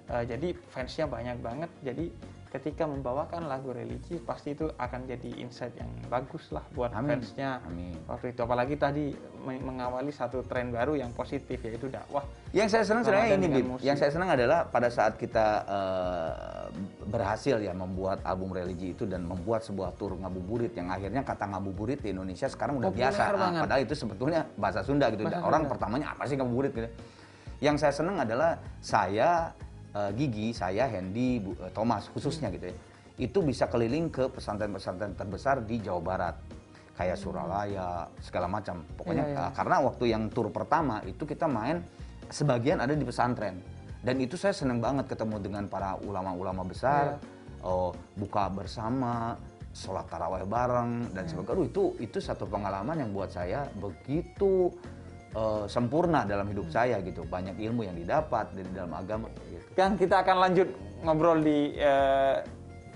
Uh, 0.09 0.25
jadi 0.25 0.57
fansnya 0.73 1.04
banyak 1.11 1.37
banget 1.45 1.71
jadi 1.85 2.09
ketika 2.49 2.88
membawakan 2.88 3.45
lagu 3.45 3.71
religi 3.71 4.17
pasti 4.17 4.57
itu 4.57 4.73
akan 4.73 5.05
jadi 5.05 5.37
insight 5.37 5.76
yang 5.76 5.93
bagus 6.09 6.49
lah 6.49 6.64
buat 6.73 6.88
Amin. 6.90 7.21
fansnya 7.21 7.61
Amin. 7.61 7.93
waktu 8.09 8.33
itu 8.33 8.40
apalagi 8.40 8.75
tadi 8.75 9.12
me- 9.38 9.61
mengawali 9.61 10.09
satu 10.09 10.40
tren 10.43 10.73
baru 10.73 10.97
yang 10.97 11.12
positif 11.12 11.61
yaitu 11.61 11.87
dakwah 11.87 12.25
Yang 12.49 12.69
saya 12.73 12.85
senang 12.88 13.05
sebenarnya 13.05 13.37
ini, 13.37 13.49
Bib. 13.52 13.64
musik. 13.69 13.85
Yang 13.85 13.97
saya 14.00 14.11
senang 14.17 14.31
adalah 14.33 14.64
pada 14.64 14.88
saat 14.88 15.21
kita 15.21 15.47
eh, 15.69 16.33
berhasil 17.05 17.61
ya 17.61 17.76
membuat 17.76 18.25
album 18.25 18.57
religi 18.57 18.97
itu 18.97 19.05
dan 19.05 19.28
membuat 19.28 19.61
sebuah 19.61 19.93
tur 20.00 20.17
ngabuburit 20.17 20.73
yang 20.73 20.88
akhirnya 20.88 21.21
kata 21.21 21.45
ngabuburit 21.52 22.00
di 22.00 22.17
Indonesia 22.17 22.49
sekarang 22.49 22.81
udah 22.81 22.88
Populer 22.88 23.12
biasa. 23.12 23.21
Ah, 23.21 23.37
banget. 23.37 23.62
padahal 23.69 23.81
itu 23.85 23.95
sebetulnya 23.95 24.40
bahasa 24.57 24.81
Sunda 24.81 25.12
gitu. 25.12 25.28
Bahasa 25.28 25.45
Orang 25.45 25.62
Sunda. 25.64 25.73
pertamanya 25.76 26.07
apa 26.17 26.25
sih 26.25 26.37
ngabuburit 26.40 26.73
gitu. 26.73 26.88
Yang 27.61 27.76
saya 27.85 27.93
senang 27.93 28.17
adalah 28.17 28.57
saya 28.81 29.52
eh, 29.95 30.11
Gigi, 30.16 30.52
saya 30.52 30.88
Hendy, 30.88 31.38
Bu- 31.40 31.57
eh, 31.61 31.73
Thomas 31.73 32.09
khususnya 32.11 32.49
gitu 32.52 32.68
ya. 32.68 32.76
Itu 33.18 33.42
bisa 33.42 33.66
keliling 33.66 34.12
ke 34.12 34.30
pesantren-pesantren 34.30 35.14
terbesar 35.14 35.62
di 35.64 35.80
Jawa 35.80 36.00
Barat. 36.00 36.37
Kayak 36.99 37.18
Suralaya, 37.23 38.11
segala 38.18 38.50
macam. 38.50 38.83
Pokoknya 38.99 39.25
Iya, 39.30 39.35
iya. 39.35 39.45
eh, 39.47 39.50
karena 39.54 39.76
waktu 39.87 40.04
yang 40.11 40.23
tur 40.35 40.50
pertama 40.50 40.99
itu 41.07 41.23
kita 41.23 41.47
main 41.47 41.78
sebagian 42.28 42.83
ada 42.83 42.92
di 42.92 43.07
pesantren 43.07 43.57
dan 43.99 44.14
itu 44.21 44.37
saya 44.38 44.54
senang 44.54 44.78
banget 44.78 45.09
ketemu 45.11 45.40
dengan 45.42 45.64
para 45.66 45.97
ulama-ulama 46.04 46.62
besar 46.62 47.16
oh, 47.64 47.90
buka 48.14 48.47
bersama 48.52 49.35
sholat 49.73 50.07
taraweh 50.07 50.45
bareng 50.45 51.09
dan 51.16 51.25
sebagainya 51.26 51.54
Aduh, 51.57 51.66
itu 51.66 51.83
itu 52.02 52.18
satu 52.21 52.45
pengalaman 52.47 53.00
yang 53.00 53.11
buat 53.11 53.33
saya 53.33 53.64
begitu 53.80 54.71
eh, 55.35 55.64
sempurna 55.68 56.25
dalam 56.25 56.47
hidup 56.49 56.68
saya 56.70 57.00
gitu. 57.02 57.25
Banyak 57.26 57.58
ilmu 57.58 57.85
yang 57.85 57.97
didapat 57.97 58.52
dari 58.54 58.70
dalam 58.73 58.92
agama 58.94 59.28
gitu. 59.49 59.64
Kang 59.75 59.99
kita 59.99 60.23
akan 60.25 60.37
lanjut 60.49 60.68
ngobrol 61.02 61.40
di 61.42 61.75
eh, 61.76 62.44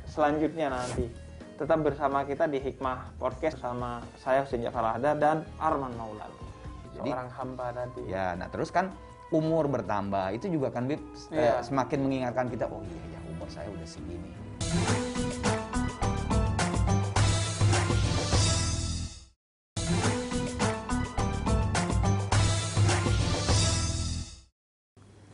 selanjutnya 0.07 0.73
nanti. 0.73 1.09
Tetap 1.53 1.79
bersama 1.85 2.27
kita 2.27 2.51
di 2.51 2.59
Hikmah 2.59 3.17
Podcast 3.23 3.61
bersama 3.61 4.03
saya 4.19 4.43
Husin 4.43 4.67
Jafar 4.67 4.99
dan 4.99 5.47
Arman 5.63 5.95
Maulana. 5.95 6.43
Jadi- 6.93 7.09
seorang 7.09 7.31
hamba 7.33 7.67
tadi 7.73 8.03
ya 8.05 8.37
nah 8.37 8.53
terus 8.53 8.69
kan 8.69 8.93
umur 9.33 9.65
bertambah 9.65 10.37
itu 10.37 10.53
juga 10.53 10.69
kan 10.69 10.85
Bib, 10.85 11.01
eh, 11.33 11.41
Iya. 11.41 11.65
semakin 11.65 11.99
mengingatkan 12.05 12.53
kita 12.53 12.69
oh 12.69 12.85
iya 12.85 13.17
ya 13.17 13.21
umur 13.33 13.49
saya 13.49 13.69
udah 13.73 13.89
segini 13.89 14.29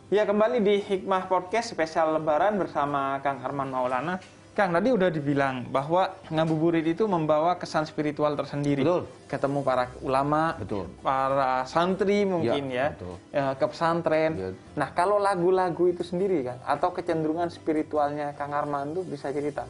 Ya 0.08 0.24
kembali 0.24 0.64
di 0.64 0.80
Hikmah 0.80 1.28
Podcast 1.28 1.68
spesial 1.68 2.16
Lebaran 2.16 2.56
bersama 2.56 3.20
Kang 3.20 3.44
Arman 3.44 3.68
Maulana. 3.68 4.16
Kang 4.56 4.72
tadi 4.72 4.88
udah 4.90 5.12
dibilang 5.12 5.68
bahwa 5.68 6.08
ngabuburit 6.32 6.82
itu 6.82 7.04
membawa 7.04 7.60
kesan 7.60 7.84
spiritual 7.84 8.32
tersendiri. 8.32 8.80
Betul. 8.82 9.04
Ketemu 9.28 9.60
para 9.60 9.84
ulama, 10.00 10.56
Betul. 10.56 10.88
para 11.04 11.62
santri 11.68 12.24
mungkin 12.24 12.72
Ya, 12.72 12.88
ya, 12.90 12.96
betul. 12.96 13.14
ya, 13.30 13.44
ke 13.54 13.66
pesantren. 13.68 14.32
Ya. 14.34 14.48
Nah 14.80 14.88
kalau 14.96 15.20
lagu-lagu 15.20 15.92
itu 15.92 16.00
sendiri 16.02 16.40
kan, 16.42 16.58
atau 16.64 16.88
kecenderungan 16.90 17.52
spiritualnya 17.52 18.32
Kang 18.34 18.56
Arman 18.56 18.96
tuh 18.96 19.04
bisa 19.04 19.28
cerita. 19.28 19.68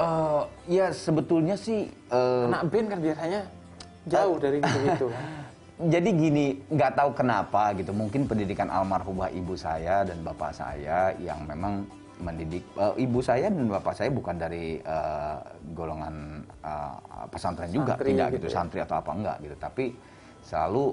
Eh, 0.00 0.42
ya 0.72 0.88
sebetulnya 0.90 1.60
sih 1.60 1.86
eh, 1.92 2.44
Anak 2.48 2.64
band 2.72 2.96
kan 2.96 3.00
biasanya 3.04 3.40
jauh 4.08 4.40
dari 4.40 4.58
gitu-gitu 4.64 5.06
kan. 5.12 5.45
Jadi 5.76 6.08
gini, 6.16 6.46
nggak 6.72 6.96
tahu 6.96 7.10
kenapa 7.12 7.76
gitu. 7.76 7.92
Mungkin 7.92 8.24
pendidikan 8.24 8.72
almarhumah 8.72 9.28
ibu 9.28 9.52
saya 9.60 10.08
dan 10.08 10.24
bapak 10.24 10.56
saya 10.56 11.12
yang 11.20 11.44
memang 11.44 11.84
mendidik 12.16 12.64
eh, 12.80 13.04
ibu 13.04 13.20
saya 13.20 13.52
dan 13.52 13.68
bapak 13.68 13.92
saya 13.92 14.08
bukan 14.08 14.40
dari 14.40 14.80
eh, 14.80 15.36
golongan 15.76 16.40
eh, 16.64 16.96
pesantren 17.28 17.68
juga, 17.68 17.92
Santri 17.92 18.16
tidak 18.16 18.28
gitu 18.32 18.36
gitu, 18.40 18.46
ya. 18.48 18.54
santri 18.56 18.78
atau 18.80 18.96
apa 19.04 19.10
enggak 19.12 19.36
gitu. 19.44 19.56
Tapi 19.60 19.84
selalu 20.46 20.84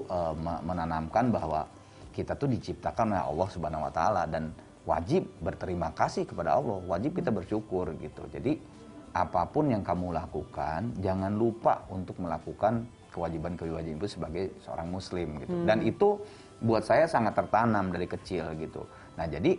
me- 0.42 0.62
menanamkan 0.66 1.30
bahwa 1.30 1.62
kita 2.10 2.34
tuh 2.34 2.50
diciptakan 2.50 3.14
oleh 3.14 3.22
Allah 3.22 3.48
Subhanahu 3.54 3.86
Wa 3.86 3.92
Taala 3.94 4.22
dan 4.26 4.50
wajib 4.82 5.30
berterima 5.40 5.94
kasih 5.94 6.26
kepada 6.26 6.58
Allah, 6.58 6.82
wajib 6.84 7.16
kita 7.16 7.30
bersyukur 7.30 7.94
gitu. 8.02 8.26
Jadi 8.28 8.58
apa 9.14 9.46
pun 9.46 9.70
yang 9.70 9.86
kamu 9.86 10.10
lakukan, 10.10 10.98
jangan 10.98 11.30
lupa 11.38 11.86
untuk 11.86 12.18
melakukan 12.18 12.82
kewajiban-kewajiban 13.14 14.02
itu 14.02 14.08
sebagai 14.10 14.44
seorang 14.58 14.90
muslim 14.90 15.38
gitu. 15.38 15.54
Hmm. 15.54 15.66
Dan 15.70 15.86
itu 15.86 16.18
buat 16.58 16.82
saya 16.82 17.06
sangat 17.06 17.38
tertanam 17.38 17.94
dari 17.94 18.10
kecil 18.10 18.50
gitu. 18.58 18.82
Nah, 19.14 19.30
jadi 19.30 19.54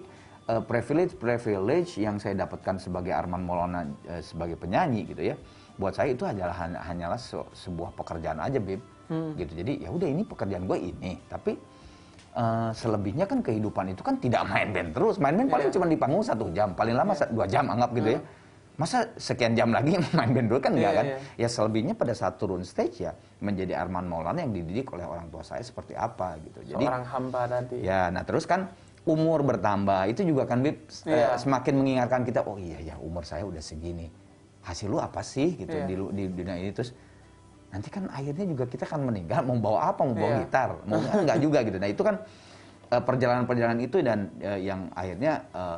eh, 0.46 0.62
privilege-privilege 0.62 1.96
yang 1.98 2.20
saya 2.20 2.36
dapatkan 2.36 2.76
sebagai 2.78 3.16
Arman 3.16 3.48
Maulana 3.48 3.88
eh, 4.06 4.20
sebagai 4.20 4.60
penyanyi 4.60 5.08
gitu 5.08 5.24
ya. 5.24 5.40
Buat 5.76 5.96
saya 5.96 6.12
itu 6.12 6.24
adalah 6.24 6.56
hanya- 6.56 6.84
hanyalah 6.84 7.20
se- 7.20 7.50
sebuah 7.56 7.96
pekerjaan 7.96 8.40
aja, 8.40 8.60
Bib. 8.60 8.84
Hmm. 9.08 9.38
Gitu. 9.38 9.56
Jadi 9.56 9.86
ya 9.86 9.90
udah 9.90 10.08
ini 10.08 10.24
pekerjaan 10.26 10.68
gue 10.68 10.78
ini, 10.92 11.16
tapi 11.32 11.56
eh, 12.36 12.72
selebihnya 12.76 13.24
kan 13.24 13.40
kehidupan 13.40 13.96
itu 13.96 14.04
kan 14.04 14.20
tidak 14.20 14.44
main 14.46 14.76
band 14.76 14.92
terus. 14.92 15.16
Main 15.18 15.40
band 15.40 15.48
paling 15.48 15.68
Iya. 15.72 15.76
cuma 15.80 15.86
di 15.88 15.96
panggung 15.96 16.20
satu 16.20 16.52
jam, 16.52 16.76
paling 16.76 16.92
lama 16.92 17.16
sa- 17.16 17.32
dua 17.32 17.48
jam 17.48 17.64
anggap 17.66 17.96
gitu 17.96 18.10
ya. 18.12 18.22
Masa 18.76 19.08
sekian 19.16 19.56
jam 19.56 19.72
lagi 19.72 19.96
main 20.18 20.32
band 20.32 20.52
dulu 20.52 20.60
kan 20.60 20.76
enggak 20.76 20.92
Iya, 20.92 21.00
kan? 21.00 21.06
iya. 21.08 21.18
Ya 21.40 21.48
selebihnya 21.48 21.96
pada 21.96 22.12
saat 22.12 22.36
turun 22.36 22.62
stage 22.62 23.02
ya 23.02 23.16
menjadi 23.40 23.72
Arman 23.74 24.04
Maulana 24.04 24.44
yang 24.44 24.52
dididik 24.52 24.92
oleh 24.92 25.08
orang 25.08 25.32
tua 25.32 25.42
saya 25.42 25.64
seperti 25.64 25.96
apa 25.96 26.36
gitu. 26.44 26.76
Jadi 26.76 26.84
Seorang 26.84 27.06
hamba 27.08 27.42
tadi. 27.48 27.78
ya, 27.80 28.12
nah 28.12 28.22
terus 28.22 28.44
kan 28.44 28.68
umur 29.06 29.46
bertambah 29.46 30.10
itu 30.10 30.26
juga 30.26 30.44
kan 30.44 30.60
Bib, 30.60 30.76
eh, 31.08 31.14
Iya. 31.14 31.40
semakin 31.40 31.74
mengingatkan 31.78 32.22
kita 32.24 32.44
oh 32.44 32.58
iya 32.58 32.82
ya 32.84 32.96
umur 33.00 33.24
saya 33.24 33.48
udah 33.48 33.62
segini. 33.62 34.12
Hasil 34.66 34.90
lu 34.90 35.00
apa 35.00 35.22
sih 35.22 35.56
gitu 35.56 35.72
Iya. 35.72 35.86
di, 35.86 35.94
di 36.12 36.24
dunia 36.28 36.58
ini 36.58 36.74
terus 36.74 36.92
nanti 37.70 37.88
kan 37.88 38.08
akhirnya 38.10 38.44
juga 38.44 38.66
kita 38.66 38.84
kan 38.84 39.00
meninggal 39.00 39.44
mau 39.44 39.56
bawa 39.56 39.94
apa 39.94 40.02
mau 40.04 40.16
bawa 40.16 40.32
Iya. 40.32 40.40
gitar 40.44 40.70
mau 40.84 41.00
enggak 41.00 41.38
juga 41.40 41.60
gitu. 41.64 41.78
Nah 41.80 41.88
itu 41.88 42.02
kan 42.04 42.16
eh, 42.86 43.00
perjalanan-perjalanan 43.00 43.80
itu 43.80 44.04
dan 44.04 44.36
eh, 44.42 44.68
yang 44.68 44.92
akhirnya 44.92 45.48
eh, 45.54 45.78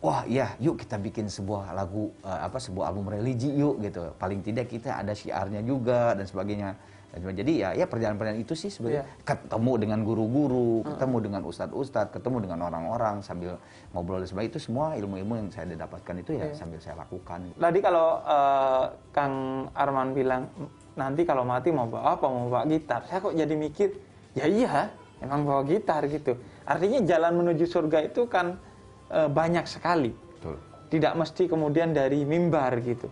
wah 0.00 0.24
iya 0.24 0.56
yuk 0.56 0.80
kita 0.80 0.96
bikin 0.96 1.28
sebuah 1.28 1.76
lagu 1.76 2.08
eh, 2.24 2.40
apa 2.40 2.56
sebuah 2.56 2.88
album 2.88 3.12
religi 3.12 3.52
yuk 3.52 3.84
gitu. 3.84 4.12
Paling 4.16 4.40
tidak 4.40 4.72
kita 4.72 4.96
ada 4.96 5.12
syiarnya 5.12 5.60
juga 5.60 6.16
dan 6.16 6.24
sebagainya. 6.24 6.72
Jadi 7.10 7.58
ya 7.58 7.74
ya 7.74 7.90
perjalanan-perjalanan 7.90 8.38
itu 8.38 8.54
sih 8.54 8.70
sebenarnya. 8.70 9.02
Ketemu 9.26 9.72
dengan 9.82 9.98
guru-guru 10.06 10.86
ketemu 10.86 11.16
dengan 11.26 11.40
ustadz-ustadz 11.42 12.14
ketemu 12.14 12.46
dengan 12.46 12.70
orang-orang 12.70 13.18
sambil 13.18 13.58
ngobrol 13.90 14.22
dan 14.22 14.30
sebagainya. 14.30 14.54
Itu 14.54 14.60
semua 14.62 14.94
ilmu-ilmu 14.94 15.34
yang 15.42 15.48
saya 15.50 15.74
dapatkan 15.74 16.22
itu 16.22 16.38
ya 16.38 16.54
sambil 16.54 16.78
saya 16.78 17.02
lakukan. 17.02 17.50
Tadi 17.58 17.78
kalau 17.82 18.22
eh, 18.22 18.84
Kang 19.10 19.34
Arman 19.74 20.14
bilang 20.14 20.46
nanti 20.94 21.26
kalau 21.26 21.42
mati 21.42 21.74
mau 21.74 21.90
bawa 21.90 22.14
apa? 22.14 22.24
Mau 22.30 22.46
bawa 22.46 22.62
gitar, 22.70 23.02
saya 23.10 23.18
kok 23.18 23.34
jadi 23.34 23.54
mikir 23.58 23.90
ya 24.38 24.46
iya 24.46 24.94
emang 25.18 25.42
bawa 25.42 25.66
gitar 25.66 26.06
gitu. 26.06 26.38
Artinya 26.62 27.02
jalan 27.02 27.42
menuju 27.42 27.66
surga 27.66 28.06
itu 28.06 28.30
kan 28.30 28.54
eh, 29.10 29.28
banyak 29.28 29.66
sekali. 29.66 30.10
betul 30.10 30.56
Tidak 30.88 31.14
mesti 31.14 31.46
kemudian 31.46 31.90
dari 31.90 32.22
mimbar 32.22 32.78
gitu. 32.80 33.06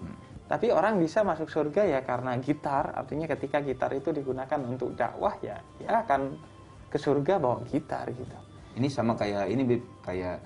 Tapi 0.49 0.73
orang 0.73 0.97
bisa 0.97 1.21
masuk 1.21 1.47
surga 1.47 1.85
ya 1.85 2.01
karena 2.01 2.35
gitar. 2.39 2.91
Artinya 2.91 3.29
ketika 3.29 3.61
gitar 3.61 3.93
itu 3.93 4.11
digunakan 4.11 4.59
untuk 4.61 4.97
dakwah 4.97 5.37
ya, 5.39 5.61
ya 5.79 6.03
akan 6.03 6.35
ke 6.89 6.97
surga 6.97 7.37
bawa 7.37 7.61
gitar 7.67 8.09
gitu. 8.09 8.33
ini 8.75 8.87
sama 8.87 9.13
kayak 9.13 9.47
ini 9.47 9.63
Bib, 9.63 9.83
kayak 10.01 10.39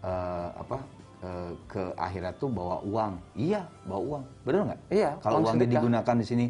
eh, 0.00 0.48
apa 0.50 0.78
eh, 1.20 1.50
ke 1.64 1.82
akhirat 1.94 2.34
tuh 2.36 2.48
bawa 2.48 2.82
uang 2.82 3.12
iya 3.36 3.62
bawa 3.84 4.00
uang 4.02 4.22
benar 4.42 4.60
nggak 4.66 4.80
Iya, 4.90 5.10
kalau 5.20 5.38
uang 5.38 5.44
uangnya 5.46 5.60
sedekah. 5.62 5.74
digunakan 5.78 6.14
di 6.18 6.26
sini 6.26 6.46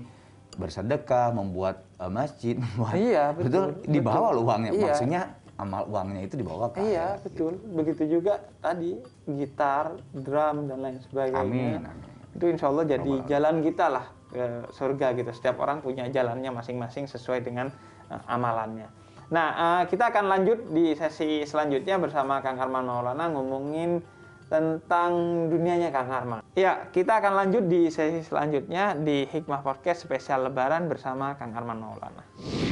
bersedekah 0.55 1.27
membuat 1.31 1.77
eh, 1.99 2.09
masjid 2.09 2.55
membuat 2.63 2.95
Iya, 2.97 3.25
betul, 3.31 3.65
dibawa 3.85 4.31
betul. 4.31 4.35
loh 4.35 4.43
uangnya 4.47 4.71
Iya. 4.73 4.83
maksudnya 4.87 5.23
amal 5.55 5.87
uangnya 5.87 6.27
itu 6.27 6.35
dibawa 6.35 6.71
ke 6.75 6.83
Iya, 6.83 7.19
akhirat, 7.19 7.25
betul. 7.27 7.53
Begitu 7.63 8.03
juga 8.19 8.43
tadi 8.59 8.99
gitar, 9.31 9.99
drum 10.11 10.67
dan 10.67 10.79
lain 10.83 10.99
sebagainya. 11.07 11.41
Amin, 11.41 11.81
amin. 11.87 12.11
Itu 12.35 12.45
insya 12.51 12.67
Allah 12.71 12.85
jadi 12.91 13.13
jalan 13.31 13.63
kita 13.63 13.87
lah 13.87 14.07
ke 14.35 14.45
surga 14.75 15.15
gitu. 15.15 15.31
Setiap 15.31 15.63
orang 15.63 15.79
punya 15.79 16.11
jalannya 16.11 16.51
masing-masing 16.51 17.07
sesuai 17.07 17.47
dengan 17.47 17.71
eh, 18.11 18.23
amalannya. 18.27 18.91
Nah, 19.31 19.49
eh, 19.55 19.83
kita 19.89 20.11
akan 20.11 20.25
lanjut 20.27 20.59
di 20.75 20.93
sesi 20.99 21.47
selanjutnya 21.47 21.97
bersama 22.03 22.43
Kang 22.43 22.59
Arman 22.59 22.85
Maulana 22.85 23.31
ngomongin 23.31 24.03
tentang 24.51 25.13
dunianya 25.49 25.89
Kang 25.95 26.11
Arman. 26.11 26.41
Ya, 26.59 26.91
kita 26.91 27.23
akan 27.23 27.33
lanjut 27.47 27.65
di 27.71 27.89
sesi 27.89 28.27
selanjutnya 28.27 28.99
di 28.99 29.25
Hikmah 29.31 29.63
Podcast 29.65 30.05
spesial 30.05 30.51
Lebaran 30.51 30.91
bersama 30.91 31.39
Kang 31.39 31.55
Arman 31.55 31.79
Maulana. 31.81 32.23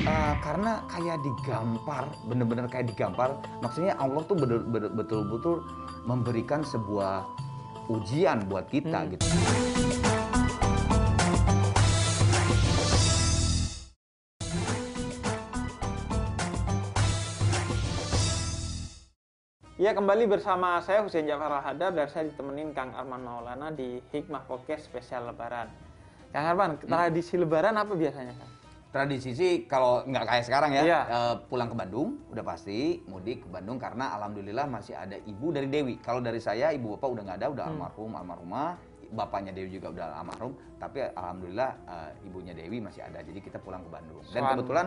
Eh, 0.03 0.35
karena 0.43 0.83
kayak 0.91 1.23
digampar, 1.23 2.11
bener-bener 2.27 2.67
kayak 2.67 2.91
digampar. 2.91 3.39
Maksudnya 3.63 3.95
Allah 4.03 4.19
tuh 4.27 4.35
betul-betul 4.99 5.63
memberikan 6.11 6.67
sebuah 6.67 7.23
ujian 7.87 8.43
buat 8.51 8.67
kita 8.67 9.15
gitu. 9.15 9.23
Ya 19.79 19.95
kembali 19.95 20.27
bersama 20.27 20.83
saya 20.83 21.07
Husein 21.07 21.31
Jafar 21.31 21.63
Al-Hadar 21.63 21.95
dan 21.95 22.11
saya 22.11 22.27
ditemenin 22.27 22.75
Kang 22.75 22.91
Arman 22.99 23.23
Maulana 23.23 23.71
di 23.71 24.03
Hikmah 24.11 24.51
Podcast 24.51 24.83
spesial 24.83 25.31
Lebaran. 25.31 25.71
Kang 26.35 26.47
Arman, 26.51 26.71
tradisi 26.83 27.39
Lebaran 27.39 27.79
apa 27.79 27.95
biasanya 27.95 28.35
Kang? 28.35 28.62
Tradisi 28.93 29.33
sih 29.33 29.53
kalau 29.65 30.05
nggak 30.05 30.25
kayak 30.29 30.45
sekarang 30.45 30.71
ya, 30.77 30.83
Iya. 30.85 31.01
eh, 31.09 31.35
pulang 31.49 31.73
ke 31.73 31.77
Bandung 31.77 32.21
udah 32.29 32.45
pasti 32.45 33.01
mudik 33.09 33.41
ke 33.45 33.49
Bandung 33.49 33.81
karena 33.81 34.13
alhamdulillah 34.21 34.69
masih 34.69 34.93
ada 34.93 35.17
ibu 35.17 35.49
dari 35.49 35.65
Dewi. 35.67 35.97
Kalau 35.97 36.21
dari 36.21 36.37
saya 36.39 36.77
ibu 36.77 36.93
bapak 36.95 37.09
udah 37.09 37.23
nggak 37.25 37.39
ada, 37.41 37.49
udah 37.49 37.65
almarhum 37.73 38.13
almarhumah. 38.13 38.77
Bapaknya 39.13 39.53
Dewi 39.53 39.77
juga 39.77 39.93
udah 39.93 40.07
almarhum, 40.17 40.53
tapi 40.77 41.05
alhamdulillah 41.05 41.71
eh, 41.85 42.29
ibunya 42.29 42.53
Dewi 42.53 42.81
masih 42.81 43.01
ada. 43.01 43.21
Jadi 43.21 43.41
kita 43.41 43.57
pulang 43.57 43.81
ke 43.85 43.91
Bandung. 43.93 44.21
Dan 44.29 44.41
kebetulan 44.53 44.87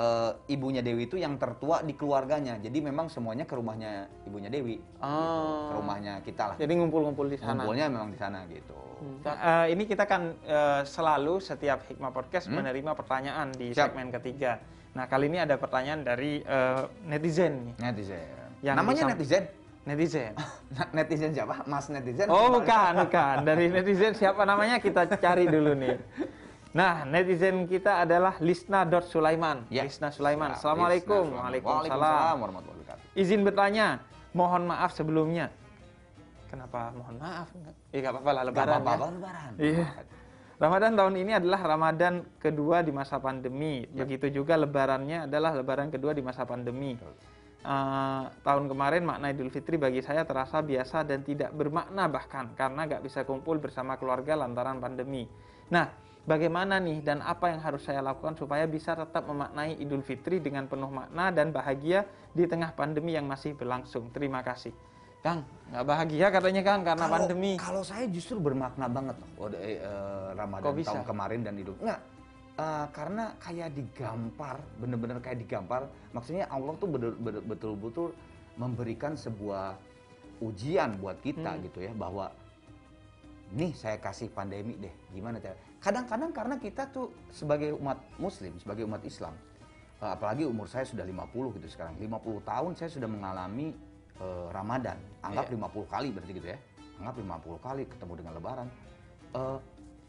eh, 0.00 0.30
ibunya 0.48 0.80
Dewi 0.80 1.04
itu 1.04 1.20
yang 1.20 1.36
tertua 1.36 1.84
di 1.84 1.92
keluarganya. 1.92 2.56
Jadi 2.56 2.78
memang 2.80 3.12
semuanya 3.12 3.44
ke 3.44 3.52
rumahnya 3.52 4.08
ibunya 4.24 4.48
Dewi. 4.48 4.80
Oh. 5.04 5.68
Ke 5.68 5.74
rumahnya 5.76 6.14
kita 6.24 6.42
lah. 6.52 6.56
Jadi 6.56 6.72
ngumpul-ngumpul 6.80 7.28
di 7.28 7.36
sana. 7.36 7.60
Ngumpulnya 7.60 7.86
memang 7.92 8.08
di 8.08 8.18
sana 8.18 8.48
gitu. 8.48 8.76
Nah, 9.24 9.64
eh, 9.64 9.76
ini 9.76 9.84
kita 9.84 10.04
kan 10.08 10.36
eh, 10.44 10.82
selalu 10.84 11.40
setiap 11.40 11.84
Hikmah 11.88 12.12
Podcast 12.12 12.48
menerima 12.48 12.92
pertanyaan 12.96 13.52
di 13.52 13.72
Siap. 13.72 13.92
segmen 13.92 14.08
ketiga. 14.12 14.60
Nah 14.90 15.06
kali 15.06 15.30
ini 15.30 15.38
ada 15.38 15.54
pertanyaan 15.54 16.02
dari 16.02 16.40
eh, 16.42 16.82
netizen 17.06 17.72
nih. 17.72 17.74
Netizen. 17.80 18.28
Yang 18.60 18.76
Namanya 18.76 19.02
disam- 19.04 19.12
netizen. 19.16 19.44
Netizen. 19.80 20.32
netizen 20.96 21.30
siapa? 21.32 21.64
Mas 21.64 21.88
netizen. 21.88 22.28
Oh 22.28 22.52
bukan, 22.52 22.92
bukan. 23.08 23.36
Dari 23.48 23.72
netizen 23.72 24.12
siapa 24.12 24.44
namanya 24.44 24.76
kita 24.76 25.08
cari 25.16 25.48
dulu 25.48 25.72
nih. 25.72 25.96
Nah, 26.70 27.02
netizen 27.02 27.66
kita 27.66 28.06
adalah 28.06 28.38
Lisna.Sulaiman. 28.38 29.66
Ya. 29.74 29.82
Lisna 29.82 30.14
Sulaiman. 30.14 30.54
Assalamualaikum. 30.54 31.26
Lisna 31.26 31.34
Sulaiman. 31.34 31.42
Waalaikumsalam. 31.42 31.98
Waalaikumsalam 31.98 32.36
warahmatullahi 32.38 32.78
wabarakatuh. 32.86 33.18
Izin 33.18 33.40
bertanya, 33.42 33.86
mohon 34.30 34.62
maaf 34.70 34.90
sebelumnya. 34.94 35.50
Kenapa 36.46 36.94
mohon 36.94 37.16
maaf? 37.18 37.46
Ya 37.94 37.98
nggak 38.02 38.12
apa-apa 38.14 38.30
lah 38.30 38.42
Gak 38.42 38.48
lebaran 38.50 38.80
apa-apa, 38.82 38.94
ya. 39.06 39.10
lebaran. 39.10 39.52
Iya. 39.58 39.86
Ramadan 40.60 40.92
tahun 40.92 41.14
ini 41.16 41.32
adalah 41.40 41.60
Ramadan 41.64 42.14
kedua 42.38 42.76
di 42.86 42.92
masa 42.94 43.16
pandemi. 43.18 43.86
Ya. 43.90 44.04
Begitu 44.04 44.42
juga 44.42 44.54
lebarannya 44.54 45.26
adalah 45.26 45.56
lebaran 45.56 45.90
kedua 45.90 46.14
di 46.14 46.22
masa 46.22 46.46
pandemi. 46.46 46.94
Eh, 47.60 48.24
tahun 48.40 48.72
kemarin 48.72 49.04
makna 49.04 49.34
Idul 49.34 49.52
Fitri 49.52 49.76
bagi 49.76 50.00
saya 50.00 50.24
terasa 50.24 50.64
biasa 50.64 51.04
dan 51.04 51.20
tidak 51.20 51.52
bermakna 51.52 52.08
bahkan 52.08 52.54
karena 52.56 52.88
nggak 52.88 53.02
bisa 53.04 53.26
kumpul 53.28 53.60
bersama 53.60 54.00
keluarga 54.00 54.32
lantaran 54.32 54.80
pandemi. 54.80 55.28
Nah, 55.68 55.86
bagaimana 56.24 56.76
nih 56.78 57.00
dan 57.00 57.20
apa 57.20 57.52
yang 57.52 57.60
harus 57.60 57.84
saya 57.84 58.00
lakukan 58.00 58.36
supaya 58.36 58.64
bisa 58.64 58.92
tetap 58.92 59.24
memaknai 59.24 59.76
Idul 59.76 60.04
Fitri 60.04 60.40
dengan 60.40 60.68
penuh 60.68 60.88
makna 60.88 61.32
dan 61.32 61.50
bahagia 61.50 62.04
di 62.30 62.44
tengah 62.44 62.72
pandemi 62.72 63.16
yang 63.16 63.24
masih 63.26 63.56
berlangsung? 63.56 64.12
Terima 64.12 64.40
kasih. 64.40 64.72
Kang, 65.20 65.44
nggak 65.68 65.84
bahagia 65.84 66.26
katanya 66.32 66.62
Kang 66.64 66.80
karena 66.80 67.04
Kalau- 67.04 67.16
pandemi. 67.20 67.52
Kalau 67.60 67.82
saya 67.84 68.08
justru 68.08 68.40
bermakna 68.40 68.88
banget 68.88 69.20
loh. 69.20 69.28
Oh, 69.36 69.48
eh, 69.52 69.76
eh, 69.76 70.28
Ramadan 70.32 70.64
Kok 70.64 70.76
bisa? 70.80 70.88
tahun 70.96 71.04
kemarin 71.04 71.40
dan 71.44 71.54
Idul. 71.60 71.76
Enggak. 71.76 72.00
Eh, 72.56 72.86
karena 72.92 73.24
kayak 73.36 73.68
digampar, 73.76 74.56
bener-bener 74.80 75.20
kayak 75.20 75.44
digampar. 75.44 75.88
Maksudnya 76.16 76.48
Allah 76.48 76.72
tuh 76.80 76.88
betul-betul 77.44 78.16
memberikan 78.56 79.12
sebuah 79.12 79.76
ujian 80.40 80.96
buat 80.96 81.20
kita 81.20 81.52
Hmm. 81.56 81.62
gitu 81.68 81.84
ya 81.84 81.92
bahwa 81.92 82.32
nih 83.52 83.76
saya 83.76 84.00
kasih 84.00 84.32
pandemi 84.32 84.72
deh 84.80 84.92
gimana 85.12 85.36
cara 85.36 85.52
kadang-kadang 85.80 86.30
karena 86.30 86.56
kita 86.56 86.86
tuh 86.86 87.08
sebagai 87.30 87.72
umat 87.74 87.96
muslim 88.16 88.52
sebagai 88.56 88.84
umat 88.84 89.00
Islam 89.02 89.32
eh, 89.96 90.10
apalagi 90.10 90.44
umur 90.44 90.64
saya 90.64 90.84
sudah 90.84 91.02
50 91.02 91.56
gitu 91.56 91.66
sekarang 91.68 91.96
50 91.96 92.12
tahun 92.44 92.70
saya 92.74 92.90
sudah 92.90 93.08
mengalami 93.08 93.72
eh, 94.14 94.46
Ramadan 94.50 95.00
anggap 95.20 95.48
Iya. 95.48 95.56
50 95.56 95.88
kali 95.88 96.08
berarti 96.10 96.32
gitu 96.34 96.48
ya 96.48 96.58
anggap 97.00 97.14
50 97.16 97.58
kali 97.60 97.82
ketemu 97.86 98.12
dengan 98.16 98.32
lebaran 98.34 98.68
Eh, 99.30 99.58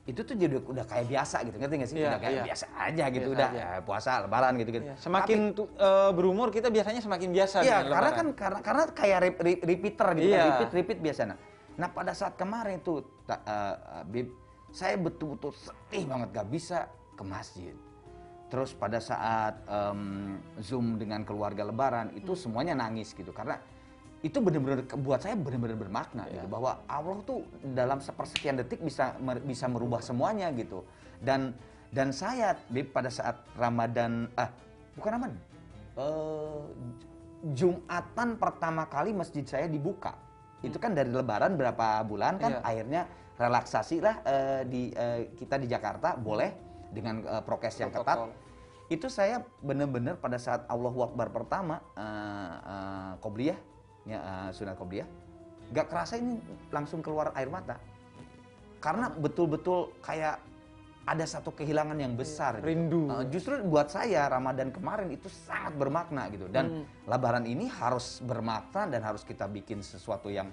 itu 0.09 0.25
tuh 0.25 0.33
jadi 0.33 0.57
udah 0.57 0.81
kayak 0.81 1.05
biasa 1.05 1.45
gitu 1.45 1.55
ngerti 1.55 1.75
nggak 1.77 1.87
sih 1.87 1.95
Iya, 1.95 2.09
udah 2.09 2.19
kayak 2.19 2.33
iya. 2.33 2.43
biasa 2.43 2.65
aja 2.73 3.05
gitu 3.07 3.21
Biasa 3.21 3.35
udah 3.37 3.47
aja. 3.47 3.61
ya, 3.61 3.79
puasa 3.85 4.11
lebaran 4.19 4.53
gitu 4.57 4.69
gitu 4.73 4.83
Ya, 4.83 4.95
semakin 4.97 5.39
tu- 5.53 5.69
eh, 5.71 6.11
berumur 6.11 6.49
kita 6.49 6.67
biasanya 6.67 6.99
semakin 6.99 7.29
biasa 7.29 7.57
Iya, 7.61 7.69
dengan 7.77 7.93
karena 7.93 8.01
lebaran. 8.01 8.17
kan 8.17 8.27
karena 8.33 8.59
karena 8.59 8.83
kayak 8.91 9.17
re- 9.21 9.37
re- 9.39 9.61
repeater 9.63 10.07
gitu 10.17 10.25
Iya. 10.25 10.41
kan, 10.41 10.49
repeat 10.49 10.71
repeat 10.73 10.99
biasa. 10.99 11.21
Nah, 11.23 11.37
nah 11.77 11.87
pada 11.87 12.11
saat 12.11 12.33
kemarin 12.33 12.81
itu 12.81 12.93
ta- 13.23 13.45
Bib, 14.03 14.33
saya 14.71 14.95
betul-betul 14.95 15.51
sedih 15.51 16.07
banget 16.07 16.29
gak 16.31 16.47
bisa 16.49 16.77
ke 17.13 17.23
masjid. 17.23 17.75
Terus 18.51 18.75
pada 18.75 18.99
saat 18.99 19.63
em, 19.63 20.35
zoom 20.59 20.99
dengan 20.99 21.23
keluarga 21.23 21.63
Lebaran 21.63 22.11
itu 22.11 22.35
semuanya 22.35 22.75
nangis 22.75 23.15
gitu 23.15 23.31
karena 23.31 23.55
itu 24.21 24.37
benar-benar 24.37 24.85
buat 25.01 25.23
saya 25.23 25.33
benar-benar 25.33 25.79
bermakna 25.79 26.29
gitu 26.29 26.45
bahwa 26.45 26.77
Allah 26.85 27.17
tuh 27.25 27.41
dalam 27.73 27.97
sepersekian 27.97 28.59
detik 28.59 28.83
bisa 28.83 29.17
mer- 29.17 29.41
bisa 29.41 29.65
merubah 29.65 29.97
semuanya 29.97 30.51
gitu 30.53 30.85
dan 31.23 31.57
dan 31.89 32.13
saya 32.13 32.53
Bib, 32.69 32.93
pada 32.93 33.09
saat 33.09 33.41
Ramadan 33.57 34.29
ah 34.37 34.51
bukan 34.93 35.11
Ramadan 35.15 35.39
eh, 35.97 36.61
Jumatan 37.41 38.37
pertama 38.37 38.85
kali 38.85 39.17
masjid 39.17 39.41
saya 39.41 39.65
dibuka. 39.65 40.13
Itu 40.61 40.77
kan 40.77 40.93
dari 40.93 41.09
Lebaran 41.09 41.57
berapa 41.57 42.05
bulan 42.05 42.37
kan 42.37 42.53
Iya. 42.53 42.61
akhirnya 42.61 43.01
relaksasi 43.37 43.97
lah 44.03 44.15
eh, 44.23 44.61
di 44.67 44.81
eh, 44.91 45.31
kita 45.35 45.55
di 45.59 45.67
Jakarta 45.67 46.15
boleh 46.19 46.51
dengan 46.91 47.23
eh, 47.23 47.43
prokes 47.43 47.79
yang 47.79 47.91
ketat. 47.91 48.27
Itu 48.91 49.07
saya 49.07 49.39
benar-benar 49.63 50.19
pada 50.19 50.35
saat 50.35 50.67
Allahu 50.67 51.07
Akbar 51.07 51.31
pertama 51.31 51.79
eh, 51.95 52.55
eh, 52.59 53.11
qobliyah 53.23 53.59
ya 54.03 54.19
eh, 54.19 54.49
sunat 54.51 54.75
qobliyah 54.75 55.07
nggak 55.71 55.87
kerasa 55.87 56.19
ini 56.19 56.35
langsung 56.67 56.99
keluar 56.99 57.31
air 57.31 57.47
mata. 57.47 57.79
Karena 58.83 59.07
betul-betul 59.07 59.95
kayak 60.03 60.41
ada 61.01 61.25
satu 61.25 61.49
kehilangan 61.55 61.97
yang 61.97 62.13
besar. 62.13 62.59
gitu. 62.61 62.67
Rindu. 62.67 63.01
Eh, 63.09 63.25
justru 63.33 63.57
buat 63.65 63.89
saya 63.89 64.27
Ramadan 64.29 64.69
kemarin 64.69 65.09
itu 65.09 65.31
sangat 65.31 65.73
bermakna 65.79 66.29
gitu 66.29 66.45
dan 66.51 66.85
Lebaran 67.09 67.47
ini 67.47 67.65
harus 67.71 68.21
bermakna 68.21 68.85
dan 68.91 69.01
harus 69.01 69.25
kita 69.25 69.47
bikin 69.49 69.81
sesuatu 69.81 70.29
yang 70.29 70.51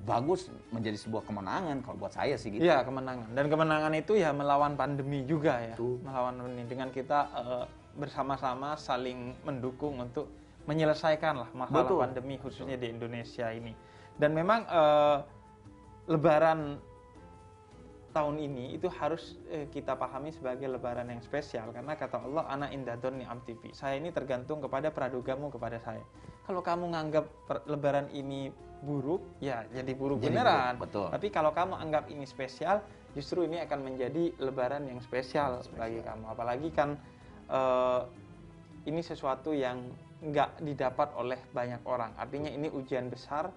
bagus 0.00 0.48
menjadi 0.72 0.96
sebuah 0.96 1.22
kemenangan 1.28 1.84
kalau 1.84 1.96
buat 2.00 2.12
saya 2.16 2.34
sih 2.40 2.56
gitu. 2.56 2.64
Iya 2.64 2.80
kemenangan 2.82 3.36
dan 3.36 3.46
kemenangan 3.52 3.92
itu 3.92 4.16
ya 4.16 4.32
melawan 4.32 4.72
pandemi 4.74 5.28
juga 5.28 5.60
ya 5.60 5.76
Betul. 5.76 6.00
melawan 6.00 6.34
pandemi 6.40 6.64
dengan 6.64 6.88
kita 6.88 7.18
eh, 7.36 7.64
bersama-sama 8.00 8.80
saling 8.80 9.36
mendukung 9.44 10.00
untuk 10.00 10.32
menyelesaikan 10.64 11.44
lah 11.44 11.50
masalah 11.52 11.84
Betul. 11.84 11.98
pandemi 12.00 12.34
khususnya 12.40 12.80
di 12.80 12.88
Indonesia 12.88 13.52
ini 13.52 13.76
dan 14.16 14.32
memang 14.32 14.64
eh, 14.64 15.18
Lebaran 16.10 16.80
tahun 18.10 18.42
ini 18.42 18.74
itu 18.74 18.90
harus 18.90 19.38
eh, 19.50 19.70
kita 19.70 19.94
pahami 19.94 20.34
sebagai 20.34 20.66
lebaran 20.66 21.08
yang 21.10 21.22
spesial. 21.22 21.70
Karena 21.70 21.94
kata 21.94 22.22
Allah 22.26 22.46
anak 22.50 22.70
indadon 22.74 23.22
ni 23.22 23.24
amtibi 23.26 23.70
saya 23.70 23.96
ini 23.98 24.10
tergantung 24.10 24.58
kepada 24.58 24.90
pradugamu 24.90 25.48
kepada 25.50 25.78
saya. 25.78 26.02
Kalau 26.44 26.60
kamu 26.60 26.90
nganggap 26.90 27.24
lebaran 27.70 28.10
ini 28.10 28.50
buruk 28.80 29.20
ya 29.44 29.68
jadi 29.70 29.92
buruk 29.92 30.24
Jadi 30.24 30.32
beneran. 30.34 30.74
buruk, 30.80 30.88
betul. 30.88 31.06
tapi 31.12 31.28
kalau 31.28 31.52
kamu 31.52 31.76
anggap 31.76 32.08
ini 32.08 32.24
spesial 32.24 32.80
justru 33.12 33.44
ini 33.44 33.60
akan 33.60 33.92
menjadi 33.92 34.32
lebaran 34.40 34.88
yang 34.88 34.98
spesial, 35.04 35.60
bagi 35.76 36.00
kamu. 36.02 36.24
Apalagi 36.32 36.68
kan 36.74 36.98
eh, 37.46 38.00
ini 38.88 39.00
sesuatu 39.04 39.54
yang 39.54 39.86
nggak 40.20 40.60
didapat 40.64 41.16
oleh 41.16 41.40
banyak 41.54 41.80
orang. 41.88 42.12
Artinya 42.18 42.52
ini 42.52 42.68
ujian 42.68 43.08
besar 43.08 43.48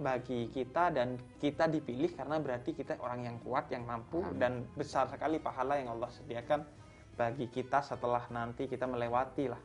bagi 0.00 0.48
kita 0.48 0.88
dan 0.90 1.20
kita 1.36 1.68
dipilih 1.68 2.16
karena 2.16 2.40
berarti 2.40 2.72
kita 2.72 2.96
orang 3.04 3.28
yang 3.28 3.36
kuat, 3.44 3.68
yang 3.68 3.84
mampu 3.84 4.24
dan 4.40 4.64
besar 4.72 5.04
sekali 5.12 5.36
pahala 5.36 5.76
yang 5.76 5.92
Allah 5.92 6.08
sediakan 6.08 6.64
bagi 7.14 7.52
kita 7.52 7.84
setelah 7.84 8.24
nanti 8.32 8.64
kita 8.64 8.88
melewati 8.88 9.52
lah 9.52 9.60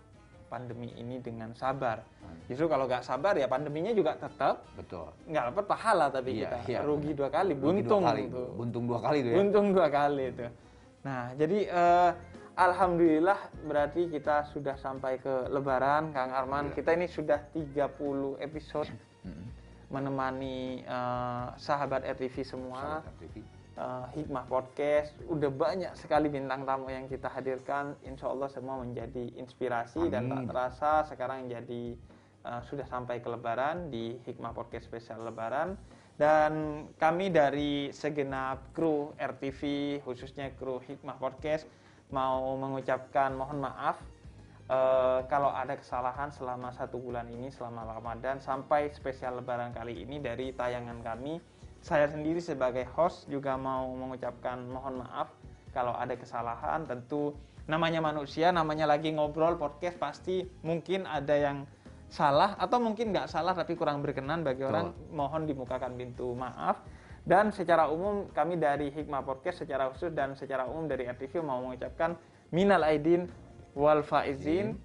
pandemi 0.45 0.91
ini 0.99 1.23
dengan 1.23 1.55
sabar. 1.55 2.03
Justru 2.45 2.67
kalau 2.67 2.85
nggak 2.85 3.01
sabar 3.01 3.33
ya 3.33 3.47
pandeminya 3.47 3.95
juga 3.95 4.13
tetap 4.19 4.61
Betul. 4.75 5.09
nggak 5.25 5.43
dapat 5.55 5.65
pahala 5.65 6.05
tapi 6.11 6.37
Iya, 6.37 6.51
kita 6.51 6.57
iya, 6.69 6.79
rugi 6.83 7.11
benar. 7.15 7.17
dua 7.17 7.29
kali, 7.31 7.51
Rugi 7.55 7.63
buntung 7.63 8.01
dua 8.03 8.09
kali, 8.11 8.23
tuh. 8.29 8.47
buntung 8.53 8.83
dua 8.85 8.99
kali 9.01 9.17
itu 9.23 9.29
ya. 9.31 9.35
Untung 9.39 9.67
dua 9.73 9.87
kali 9.89 10.23
itu. 10.29 10.45
Nah, 11.01 11.23
jadi 11.33 11.59
eh, 11.65 12.11
alhamdulillah 12.59 13.39
berarti 13.63 14.01
kita 14.11 14.35
sudah 14.51 14.75
sampai 14.75 15.17
ke 15.17 15.47
lebaran 15.49 16.11
Kang 16.11 16.31
Arman. 16.31 16.75
Kita 16.75 16.91
ini 16.91 17.07
sudah 17.07 17.39
30 17.55 18.37
episode 18.43 18.91
menemani 19.89 20.81
eh, 20.81 21.47
sahabat 21.57 22.05
RTV 22.05 22.35
semua. 22.45 23.03
Sahabat 23.03 23.55
eh, 23.75 24.05
Hikmah 24.19 24.45
Podcast 24.47 25.11
udah 25.27 25.51
banyak 25.51 25.93
sekali 25.99 26.31
bintang 26.31 26.63
tamu 26.63 26.87
yang 26.89 27.05
kita 27.11 27.27
hadirkan 27.27 27.93
Insya 28.07 28.31
Allah 28.31 28.49
semua 28.49 28.79
menjadi 28.79 29.35
inspirasi 29.35 30.07
dan 30.07 30.31
tak 30.31 30.39
Amin. 30.41 30.49
terasa 30.49 30.91
sekarang 31.05 31.39
jadi 31.51 31.83
eh, 32.47 32.61
sudah 32.65 32.87
sampai 32.87 33.19
ke 33.19 33.27
Lebaran 33.27 33.91
di 33.91 34.15
Hikmah 34.23 34.55
Podcast 34.55 34.87
spesial 34.87 35.27
Lebaran 35.27 35.75
dan 36.15 36.85
kami 36.95 37.27
dari 37.27 37.91
segenap 37.91 38.71
kru 38.71 39.11
RTV 39.19 39.61
khususnya 40.07 40.55
kru 40.55 40.79
Hikmah 40.79 41.19
Podcast 41.19 41.67
mau 42.13 42.55
mengucapkan 42.55 43.35
mohon 43.35 43.59
maaf 43.59 43.99
eh, 44.69 45.19
kalau 45.29 45.51
ada 45.53 45.77
kesalahan 45.77 46.29
selama 46.29 46.73
satu 46.73 46.97
bulan 47.01 47.29
ini 47.29 47.49
selama 47.49 47.85
Ramadan 47.85 48.41
sampai 48.41 48.93
spesial 48.93 49.41
Lebaran 49.41 49.73
kali 49.73 50.05
ini 50.05 50.21
dari 50.21 50.53
tayangan 50.53 51.01
kami, 51.01 51.41
saya 51.81 52.09
sendiri 52.09 52.41
sebagai 52.41 52.85
host 52.97 53.29
juga 53.29 53.55
mau 53.55 53.89
mengucapkan 53.93 54.61
mohon 54.65 55.05
maaf 55.05 55.29
kalau 55.73 55.93
ada 55.93 56.17
kesalahan. 56.17 56.87
Tentu 56.87 57.37
namanya 57.69 58.01
manusia, 58.01 58.49
namanya 58.53 58.85
lagi 58.89 59.13
ngobrol 59.13 59.57
podcast 59.57 59.97
pasti 59.97 60.45
mungkin 60.61 61.05
ada 61.05 61.33
yang 61.33 61.57
salah 62.09 62.53
atau 62.61 62.77
mungkin 62.77 63.11
nggak 63.11 63.27
salah 63.27 63.57
tapi 63.57 63.73
kurang 63.73 63.99
berkenan 64.05 64.45
bagi 64.45 64.61
orang 64.61 64.93
mohon 65.09 65.49
dimukakan 65.49 65.97
pintu 65.97 66.37
maaf 66.37 66.79
dan 67.25 67.49
secara 67.49 67.89
umum 67.89 68.29
kami 68.29 68.61
dari 68.61 68.93
Hikmah 68.93 69.25
Podcast 69.25 69.65
secara 69.65 69.89
khusus 69.89 70.13
dan 70.13 70.37
secara 70.37 70.69
umum 70.69 70.85
dari 70.85 71.09
RTV 71.09 71.41
mau 71.41 71.57
mengucapkan 71.65 72.13
minal 72.53 72.85
aidin 72.85 73.25
wal 73.75 74.01
faizin 74.01 74.79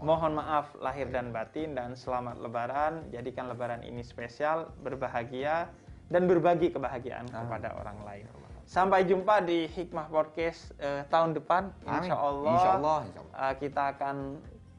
mohon 0.00 0.40
maaf 0.40 0.72
lahir 0.80 1.06
dan 1.12 1.30
batin 1.30 1.76
dan 1.76 1.94
selamat 1.94 2.40
lebaran. 2.40 3.04
Jadikan 3.12 3.52
lebaran 3.52 3.84
ini 3.84 4.00
spesial 4.00 4.72
berbahagia 4.80 5.70
dan 6.08 6.26
berbagi 6.26 6.72
kebahagiaan 6.72 7.28
kepada 7.28 7.76
orang 7.78 8.00
lain. 8.02 8.26
Sampai 8.64 9.04
jumpa 9.04 9.44
di 9.44 9.68
Hikmah 9.68 10.08
Podcast 10.08 10.72
eh, 10.80 11.04
tahun 11.12 11.36
depan. 11.36 11.68
Insya 11.84 12.16
Allah, 12.16 12.52
Insya 12.56 12.70
Allah, 12.80 12.98
insya 13.04 13.20
Allah. 13.20 13.36
Uh, 13.36 13.54
kita 13.60 13.82
akan 13.92 14.16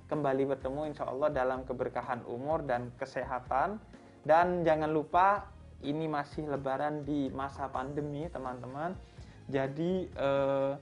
kembali 0.09 0.43
bertemu 0.57 0.81
insya 0.89 1.05
Allah 1.05 1.29
dalam 1.29 1.61
keberkahan 1.69 2.25
umur 2.25 2.65
dan 2.65 2.89
kesehatan. 2.97 3.77
Dan 4.25 4.65
jangan 4.65 4.89
lupa 4.89 5.53
ini 5.85 6.09
masih 6.09 6.49
lebaran 6.49 7.05
di 7.05 7.29
masa 7.29 7.69
pandemi 7.69 8.25
teman-teman. 8.25 8.97
Jadi 9.45 10.09
eh, 10.09 10.73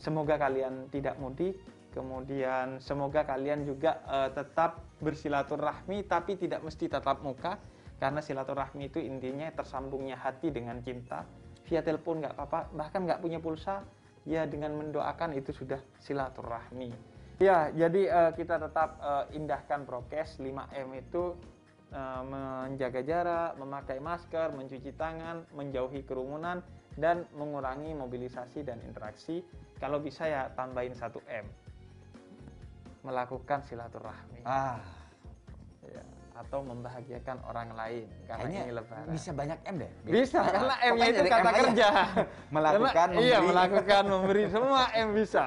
semoga 0.00 0.36
kalian 0.36 0.88
tidak 0.92 1.16
mudik. 1.20 1.56
Kemudian 1.96 2.76
semoga 2.84 3.24
kalian 3.24 3.64
juga 3.64 4.04
eh, 4.04 4.30
tetap 4.36 4.84
bersilaturahmi 5.00 6.04
tapi 6.04 6.36
tidak 6.36 6.60
mesti 6.60 6.92
tatap 6.92 7.24
muka. 7.24 7.56
Karena 7.96 8.20
silaturahmi 8.20 8.92
itu 8.92 9.00
intinya 9.00 9.48
tersambungnya 9.56 10.20
hati 10.20 10.52
dengan 10.52 10.84
cinta. 10.84 11.24
Via 11.64 11.80
telepon 11.80 12.20
nggak 12.20 12.36
apa-apa 12.36 12.60
bahkan 12.76 13.08
nggak 13.08 13.24
punya 13.24 13.40
pulsa 13.40 13.80
ya 14.28 14.44
dengan 14.44 14.76
mendoakan 14.76 15.32
itu 15.32 15.56
sudah 15.56 15.80
silaturahmi. 16.04 16.92
Ya 17.40 17.72
jadi 17.72 18.02
eh, 18.12 18.32
kita 18.36 18.60
tetap 18.60 19.00
eh, 19.00 19.36
indahkan 19.40 19.88
prokes. 19.88 20.36
5M 20.36 20.90
itu 21.00 21.36
menjaga 22.26 22.98
jarak 23.00 23.56
memakai 23.62 24.02
masker 24.02 24.50
mencuci 24.52 24.90
tangan 24.98 25.46
menjauhi 25.54 26.02
kerumunan 26.02 26.60
dan 26.96 27.28
mengurangi 27.32 27.92
mobilisasi 27.92 28.64
dan 28.64 28.80
interaksi 28.80 29.44
kalau 29.76 30.00
bisa 30.00 30.24
ya 30.24 30.48
tambahin 30.50 30.92
1M 30.92 31.44
melakukan 33.02 33.62
silaturahmi 33.62 34.42
Ah, 34.42 34.80
ya, 35.84 36.02
atau 36.34 36.60
membahagiakan 36.60 37.38
orang 37.44 37.70
lain 37.72 38.06
karena 38.24 38.42
kayaknya 38.42 38.62
ini 38.62 38.72
lebaran 38.74 39.06
bisa 39.08 39.30
banyak 39.30 39.58
M 39.62 39.74
deh. 39.78 39.90
bisa 40.04 40.38
karena 40.42 40.74
M-nya 40.80 40.90
Pokoknya 40.90 41.08
itu 41.12 41.24
kata 41.26 41.48
M 41.48 41.56
kerja. 41.60 41.88
Melakukan, 42.56 42.92
Karena- 43.08 43.20
Iya, 43.20 43.38
memberi. 43.38 43.50
melakukan, 43.52 44.02
memberi 44.12 44.44
semua 44.48 44.82
M 44.92 45.08
bisa. 45.12 45.44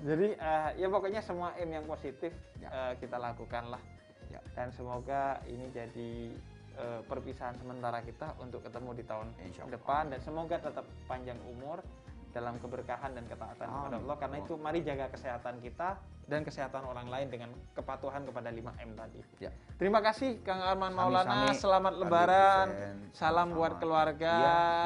Jadi 0.00 0.28
eh, 0.32 0.68
ya 0.78 0.86
pokoknya 0.88 1.20
semua 1.20 1.48
M 1.58 1.68
yang 1.68 1.84
positif 1.84 2.32
Ya. 2.58 2.68
eh, 2.70 2.92
kita 2.96 3.16
lakukan 3.18 3.64
lah. 3.68 3.82
Ya. 4.30 4.40
Dan 4.54 4.70
semoga 4.70 5.22
ini 5.44 5.66
jadi 5.70 6.32
eh, 6.78 7.00
perpisahan 7.06 7.56
sementara 7.58 8.02
kita 8.04 8.36
untuk 8.38 8.62
ketemu 8.62 8.90
di 8.94 9.04
tahun 9.06 9.28
depan 9.70 10.12
dan 10.12 10.20
semoga 10.22 10.56
tetap 10.60 10.86
panjang 11.10 11.38
umur 11.46 11.82
dalam 12.30 12.62
keberkahan 12.62 13.10
dan 13.10 13.26
ketaatan 13.26 13.66
kepada 13.66 13.96
Amin. 13.98 14.06
Allah 14.06 14.16
karena 14.22 14.36
itu 14.38 14.54
mari 14.54 14.80
jaga 14.86 15.10
kesehatan 15.10 15.58
kita 15.58 15.98
dan 16.30 16.46
kesehatan 16.46 16.86
orang 16.86 17.10
lain 17.10 17.26
dengan 17.26 17.50
kepatuhan 17.74 18.22
kepada 18.22 18.54
5M 18.54 18.90
tadi. 18.94 19.20
Ya. 19.42 19.50
Terima 19.74 19.98
kasih 19.98 20.38
Kang 20.46 20.62
Arman 20.62 20.94
Maulana, 20.94 21.50
selamat 21.50 21.98
Adik 21.98 22.02
lebaran. 22.06 22.66
Salam 23.10 23.50
Sama-sama. 23.50 23.58
buat 23.58 23.72
keluarga. 23.82 24.36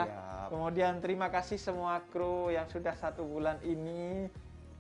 Siap. 0.09 0.49
Kemudian 0.49 0.93
terima 1.05 1.29
kasih 1.29 1.61
semua 1.61 2.01
kru 2.09 2.49
yang 2.49 2.65
sudah 2.73 2.97
satu 2.97 3.25
bulan 3.25 3.61
ini 3.61 4.33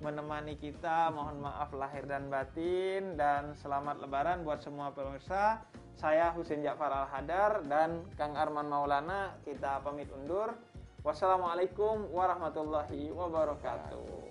menemani 0.05 0.61
kita. 0.61 1.09
Mohon 1.09 1.49
maaf 1.49 1.73
lahir 1.73 2.05
dan 2.05 2.29
batin 2.29 3.17
dan 3.17 3.57
selamat 3.57 4.05
lebaran 4.05 4.45
buat 4.45 4.61
semua 4.61 4.93
pemirsa. 4.93 5.64
Saya 5.97 6.29
Husin 6.37 6.61
Ja'far 6.61 6.93
Al-Hadar 6.93 7.64
dan 7.64 8.05
Kang 8.21 8.37
Arman 8.37 8.69
Maulana 8.69 9.40
kita 9.49 9.81
pamit 9.81 10.12
undur. 10.12 10.53
Wassalamualaikum 11.01 12.12
warahmatullahi 12.12 13.09
wabarakatuh. 13.17 14.23